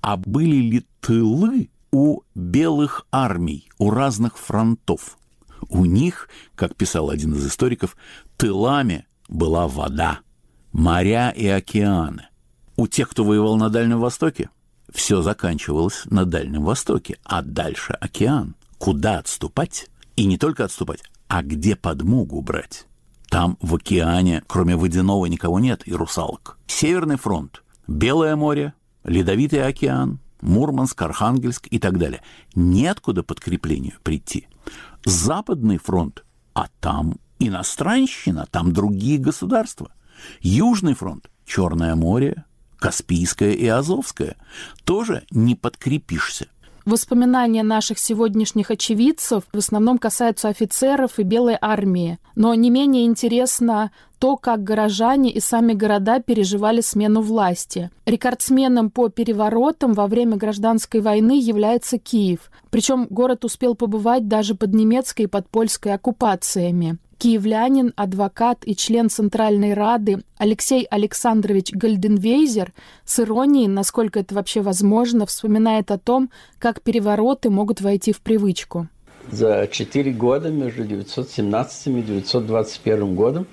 А 0.00 0.16
были 0.16 0.56
ли 0.56 0.86
тылы 1.00 1.70
у 1.92 2.22
белых 2.34 3.06
армий, 3.10 3.68
у 3.78 3.90
разных 3.90 4.38
фронтов. 4.38 5.16
У 5.68 5.84
них, 5.84 6.28
как 6.56 6.76
писал 6.76 7.08
один 7.08 7.34
из 7.34 7.46
историков, 7.46 7.96
тылами 8.36 9.06
была 9.28 9.68
вода, 9.68 10.20
моря 10.72 11.30
и 11.30 11.46
океаны. 11.46 12.28
У 12.76 12.86
тех, 12.86 13.08
кто 13.08 13.24
воевал 13.24 13.56
на 13.56 13.70
Дальнем 13.70 14.00
Востоке, 14.00 14.50
все 14.92 15.22
заканчивалось 15.22 16.02
на 16.06 16.24
Дальнем 16.24 16.64
Востоке, 16.64 17.18
а 17.24 17.42
дальше 17.42 17.92
океан. 17.94 18.56
Куда 18.78 19.18
отступать? 19.18 19.88
И 20.16 20.26
не 20.26 20.38
только 20.38 20.64
отступать, 20.64 21.02
а 21.28 21.42
где 21.42 21.76
подмогу 21.76 22.40
брать? 22.42 22.86
Там 23.28 23.58
в 23.60 23.74
океане, 23.74 24.42
кроме 24.46 24.76
водяного, 24.76 25.26
никого 25.26 25.58
нет 25.58 25.82
и 25.86 25.94
русалок. 25.94 26.58
Северный 26.66 27.16
фронт, 27.16 27.62
Белое 27.86 28.36
море, 28.36 28.74
Ледовитый 29.04 29.66
океан, 29.66 30.20
Мурманск, 30.40 31.00
Архангельск 31.02 31.66
и 31.70 31.78
так 31.78 31.98
далее. 31.98 32.22
Неоткуда 32.54 33.22
подкреплению 33.22 33.94
прийти. 34.02 34.48
Западный 35.04 35.78
фронт, 35.78 36.24
а 36.54 36.68
там 36.80 37.18
иностранщина, 37.48 38.46
там 38.50 38.72
другие 38.72 39.18
государства. 39.18 39.90
Южный 40.40 40.94
фронт, 40.94 41.28
Черное 41.44 41.94
море, 41.94 42.44
Каспийское 42.78 43.52
и 43.52 43.66
Азовское. 43.66 44.36
Тоже 44.84 45.24
не 45.30 45.54
подкрепишься. 45.54 46.48
Воспоминания 46.84 47.62
наших 47.62 47.98
сегодняшних 47.98 48.70
очевидцев 48.70 49.44
в 49.50 49.56
основном 49.56 49.96
касаются 49.96 50.48
офицеров 50.48 51.18
и 51.18 51.22
Белой 51.22 51.56
армии. 51.58 52.18
Но 52.34 52.52
не 52.54 52.68
менее 52.68 53.06
интересно 53.06 53.90
то, 54.18 54.36
как 54.36 54.62
горожане 54.62 55.30
и 55.30 55.40
сами 55.40 55.72
города 55.72 56.20
переживали 56.20 56.82
смену 56.82 57.22
власти. 57.22 57.90
Рекордсменом 58.04 58.90
по 58.90 59.08
переворотам 59.08 59.94
во 59.94 60.06
время 60.06 60.36
гражданской 60.36 61.00
войны 61.00 61.40
является 61.40 61.96
Киев. 61.96 62.50
Причем 62.68 63.06
город 63.08 63.46
успел 63.46 63.74
побывать 63.74 64.28
даже 64.28 64.54
под 64.54 64.74
немецкой 64.74 65.22
и 65.22 65.26
под 65.26 65.48
польской 65.48 65.94
оккупациями 65.94 66.98
киевлянин, 67.18 67.92
адвокат 67.96 68.58
и 68.64 68.76
член 68.76 69.08
Центральной 69.08 69.74
Рады 69.74 70.22
Алексей 70.38 70.84
Александрович 70.84 71.72
Гальденвейзер 71.72 72.72
с 73.04 73.20
иронией, 73.20 73.68
насколько 73.68 74.20
это 74.20 74.34
вообще 74.34 74.60
возможно, 74.60 75.26
вспоминает 75.26 75.90
о 75.90 75.98
том, 75.98 76.30
как 76.58 76.82
перевороты 76.82 77.50
могут 77.50 77.80
войти 77.80 78.12
в 78.12 78.20
привычку. 78.20 78.88
За 79.30 79.66
четыре 79.70 80.12
года 80.12 80.50
между 80.50 80.82
1917 80.82 81.86
и 81.86 81.90
1921 81.90 83.14
годом 83.14 83.46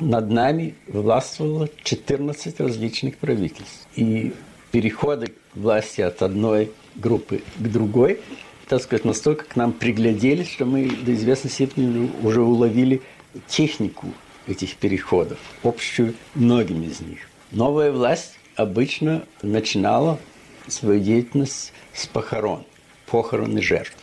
над 0.00 0.30
нами 0.30 0.74
властвовало 0.86 1.68
14 1.82 2.60
различных 2.60 3.18
правительств. 3.18 3.86
И 3.94 4.32
переходы 4.70 5.34
власти 5.54 6.00
от 6.00 6.22
одной 6.22 6.72
группы 6.94 7.42
к 7.58 7.62
другой 7.62 8.20
так 8.68 8.82
сказать, 8.82 9.04
настолько 9.04 9.44
к 9.46 9.56
нам 9.56 9.72
пригляделись, 9.72 10.50
что 10.50 10.66
мы 10.66 10.88
до 10.90 11.14
известной 11.14 11.50
степени 11.50 12.10
уже 12.22 12.42
уловили 12.42 13.02
технику 13.46 14.12
этих 14.46 14.76
переходов, 14.76 15.38
общую 15.62 16.14
многим 16.34 16.82
из 16.82 17.00
них. 17.00 17.20
Новая 17.50 17.90
власть 17.90 18.38
обычно 18.56 19.24
начинала 19.42 20.18
свою 20.66 21.00
деятельность 21.00 21.72
с 21.94 22.06
похорон, 22.06 22.64
похороны 23.06 23.62
жертв. 23.62 23.96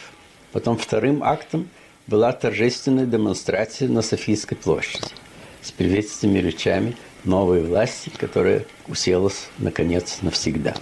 Потом 0.52 0.78
вторым 0.78 1.24
актом 1.24 1.70
была 2.08 2.32
торжественная 2.32 3.06
демонстрация 3.06 3.88
на 3.88 4.02
Софийской 4.02 4.58
площади 4.58 5.10
с 5.62 5.72
приветственными 5.72 6.40
речами 6.40 6.96
новой 7.24 7.64
власти, 7.64 8.12
которая 8.18 8.66
уселась, 8.88 9.48
наконец, 9.58 10.20
навсегда. 10.22 10.76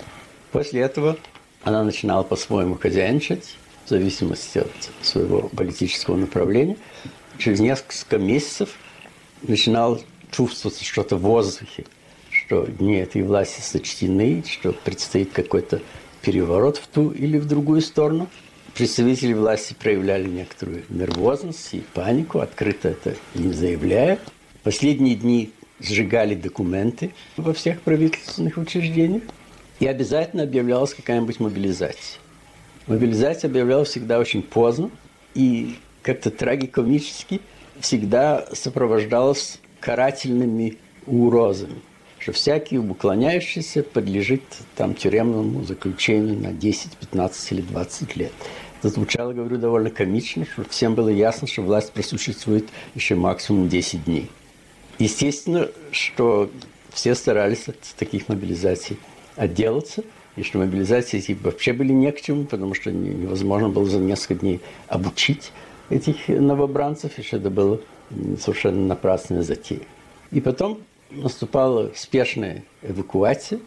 После 0.52 0.82
этого 0.82 1.18
она 1.64 1.84
начинала 1.84 2.24
по-своему 2.24 2.76
хозяйничать, 2.76 3.56
в 3.86 3.90
зависимости 3.90 4.60
от 4.60 4.72
своего 5.02 5.50
политического 5.50 6.16
направления. 6.16 6.78
Через 7.38 7.60
несколько 7.60 8.18
месяцев 8.18 8.76
начинал 9.42 10.02
чувствоваться 10.32 10.84
что-то 10.84 11.18
в 11.18 11.22
воздухе, 11.22 11.86
что 12.30 12.66
дни 12.66 12.96
этой 12.96 13.22
власти 13.24 13.62
сочтены, 13.62 14.44
что 14.48 14.74
предстоит 14.74 15.32
какой-то 15.32 15.82
переворот 16.22 16.78
в 16.78 16.88
ту 16.88 17.12
или 17.12 17.38
в 17.38 17.46
другую 17.46 17.82
сторону. 17.82 18.30
Представители 18.74 19.34
власти 19.34 19.76
проявляли 19.80 20.28
некоторую 20.28 20.84
нервозность 20.90 21.74
и 21.74 21.84
панику, 21.94 22.40
открыто 22.40 22.90
это 22.90 23.16
не 23.36 23.54
заявляя. 23.54 24.20
Последние 24.64 25.16
дни 25.16 25.52
сжигали 25.80 26.34
документы 26.34 27.14
во 27.38 27.54
всех 27.54 27.82
правительственных 27.82 28.58
учреждениях, 28.58 29.24
и 29.80 29.86
обязательно 29.86 30.44
объявлялась 30.44 30.94
какая-нибудь 30.94 31.40
мобилизация. 31.40 32.23
Мобилизация 32.88 33.50
объявлялась 33.50 33.90
всегда 33.90 34.20
очень 34.20 34.42
поздно, 34.42 34.92
и 35.36 35.78
как-то 36.02 36.32
трагикомически 36.32 37.42
всегда 37.80 38.46
сопровождалась 38.52 39.60
карательными 39.80 40.78
угрозами, 41.06 41.82
что 42.20 42.34
всякий 42.34 42.78
уклоняющийся 42.78 43.84
подлежит 43.84 44.44
там 44.76 44.96
тюремному 44.96 45.64
заключению 45.64 46.38
на 46.40 46.52
10, 46.52 46.98
15 46.98 47.52
или 47.54 47.62
20 47.62 48.16
лет. 48.18 48.32
Это 48.80 48.90
звучало, 48.90 49.32
говорю, 49.32 49.58
довольно 49.58 49.90
комично, 49.90 50.46
что 50.46 50.66
всем 50.70 50.94
было 50.94 51.08
ясно, 51.10 51.48
что 51.48 51.62
власть 51.62 51.92
просуществует 51.94 52.68
еще 52.96 53.16
максимум 53.16 53.70
10 53.70 54.04
дней. 54.04 54.30
Естественно, 55.00 55.70
что 55.92 56.50
все 56.92 57.16
старались 57.16 57.68
от 57.70 57.80
таких 57.98 58.28
мобилизаций 58.28 58.98
отделаться, 59.36 60.04
и 60.36 60.44
что 60.44 60.60
мобилизации 60.60 61.20
эти 61.20 61.38
вообще 61.42 61.74
были 61.74 61.92
не 61.92 62.12
к 62.12 62.22
чему, 62.22 62.46
потому 62.46 62.74
что 62.74 62.92
невозможно 62.92 63.70
было 63.70 63.86
за 63.86 64.00
несколько 64.00 64.36
дней 64.36 64.62
обучить 64.88 65.52
этих 65.90 66.28
новобранцев, 66.28 67.18
и 67.18 67.24
что 67.24 67.38
это 67.38 67.50
было 67.50 67.80
совершенно 68.40 68.86
напрасная 68.88 69.44
затея. 69.44 69.82
И 70.32 70.42
потом 70.42 70.80
наступала 71.12 71.92
спешная 71.96 72.64
эвакуация, 72.82 73.60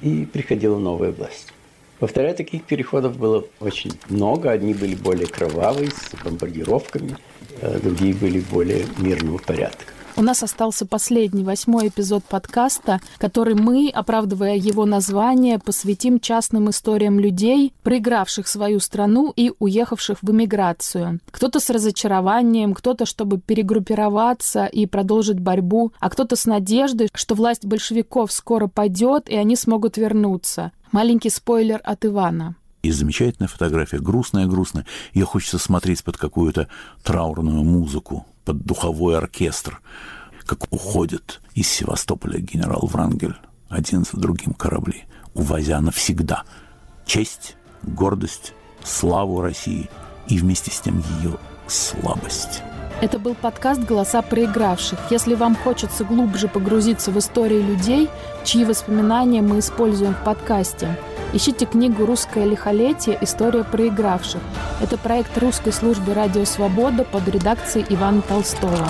и 0.00 0.26
приходила 0.26 0.78
новая 0.78 1.12
власть. 1.12 1.52
Повторяю, 1.98 2.34
таких 2.34 2.64
переходов 2.64 3.16
было 3.16 3.44
очень 3.60 3.92
много. 4.08 4.50
Одни 4.50 4.74
были 4.74 4.96
более 4.96 5.28
кровавые, 5.28 5.90
с 5.90 6.10
бомбардировками, 6.24 7.16
а 7.60 7.78
другие 7.78 8.12
были 8.12 8.40
более 8.40 8.84
мирного 8.98 9.38
порядка. 9.38 9.92
У 10.14 10.22
нас 10.22 10.42
остался 10.42 10.84
последний, 10.84 11.42
восьмой 11.42 11.88
эпизод 11.88 12.22
подкаста, 12.24 13.00
который 13.16 13.54
мы, 13.54 13.90
оправдывая 13.92 14.56
его 14.56 14.84
название, 14.84 15.58
посвятим 15.58 16.20
частным 16.20 16.68
историям 16.68 17.18
людей, 17.18 17.72
проигравших 17.82 18.46
свою 18.46 18.78
страну 18.80 19.32
и 19.34 19.52
уехавших 19.58 20.18
в 20.20 20.30
эмиграцию. 20.30 21.20
Кто-то 21.30 21.60
с 21.60 21.70
разочарованием, 21.70 22.74
кто-то, 22.74 23.06
чтобы 23.06 23.40
перегруппироваться 23.40 24.66
и 24.66 24.84
продолжить 24.84 25.40
борьбу, 25.40 25.92
а 25.98 26.10
кто-то 26.10 26.36
с 26.36 26.44
надеждой, 26.44 27.08
что 27.14 27.34
власть 27.34 27.64
большевиков 27.64 28.32
скоро 28.32 28.66
падет, 28.66 29.30
и 29.30 29.36
они 29.36 29.56
смогут 29.56 29.96
вернуться. 29.96 30.72
Маленький 30.92 31.30
спойлер 31.30 31.80
от 31.82 32.04
Ивана. 32.04 32.56
И 32.82 32.90
замечательная 32.90 33.48
фотография, 33.48 33.98
грустная-грустная. 33.98 34.84
Ее 35.14 35.24
хочется 35.24 35.58
смотреть 35.58 36.04
под 36.04 36.16
какую-то 36.16 36.68
траурную 37.04 37.62
музыку, 37.62 38.26
под 38.44 38.64
духовой 38.64 39.16
оркестр, 39.16 39.80
как 40.44 40.72
уходит 40.72 41.40
из 41.54 41.68
Севастополя 41.68 42.38
генерал 42.38 42.86
Врангель 42.86 43.36
один 43.68 44.04
за 44.04 44.18
другим 44.18 44.52
корабли, 44.52 45.04
увозя 45.34 45.80
навсегда 45.80 46.44
честь, 47.06 47.56
гордость, 47.82 48.52
славу 48.84 49.40
России 49.40 49.88
и 50.28 50.38
вместе 50.38 50.70
с 50.70 50.80
тем 50.80 51.02
ее 51.20 51.38
слабость. 51.66 52.62
Это 53.00 53.18
был 53.18 53.34
подкаст 53.34 53.80
«Голоса 53.80 54.22
проигравших». 54.22 54.98
Если 55.10 55.34
вам 55.34 55.56
хочется 55.56 56.04
глубже 56.04 56.46
погрузиться 56.46 57.10
в 57.10 57.18
истории 57.18 57.60
людей, 57.60 58.08
чьи 58.44 58.64
воспоминания 58.64 59.42
мы 59.42 59.58
используем 59.58 60.14
в 60.14 60.22
подкасте, 60.22 60.96
ищите 61.32 61.66
книгу 61.66 62.06
«Русское 62.06 62.44
лихолетие. 62.44 63.18
История 63.20 63.64
проигравших». 63.64 64.40
Это 64.80 64.98
проект 64.98 65.36
русской 65.38 65.72
службы 65.72 66.14
«Радио 66.14 66.44
Свобода» 66.44 67.04
под 67.04 67.28
редакцией 67.28 67.86
Ивана 67.88 68.22
Толстого. 68.22 68.88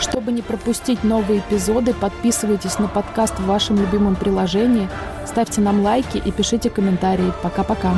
Чтобы 0.00 0.32
не 0.32 0.42
пропустить 0.42 1.04
новые 1.04 1.40
эпизоды, 1.40 1.94
подписывайтесь 1.94 2.78
на 2.78 2.88
подкаст 2.88 3.38
в 3.38 3.46
вашем 3.46 3.76
любимом 3.76 4.16
приложении, 4.16 4.88
ставьте 5.26 5.60
нам 5.60 5.82
лайки 5.82 6.18
и 6.18 6.30
пишите 6.30 6.70
комментарии. 6.70 7.32
Пока-пока. 7.42 7.94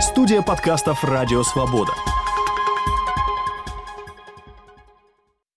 Студия 0.00 0.42
подкастов 0.42 1.04
«Радио 1.04 1.42
Свобода». 1.42 1.92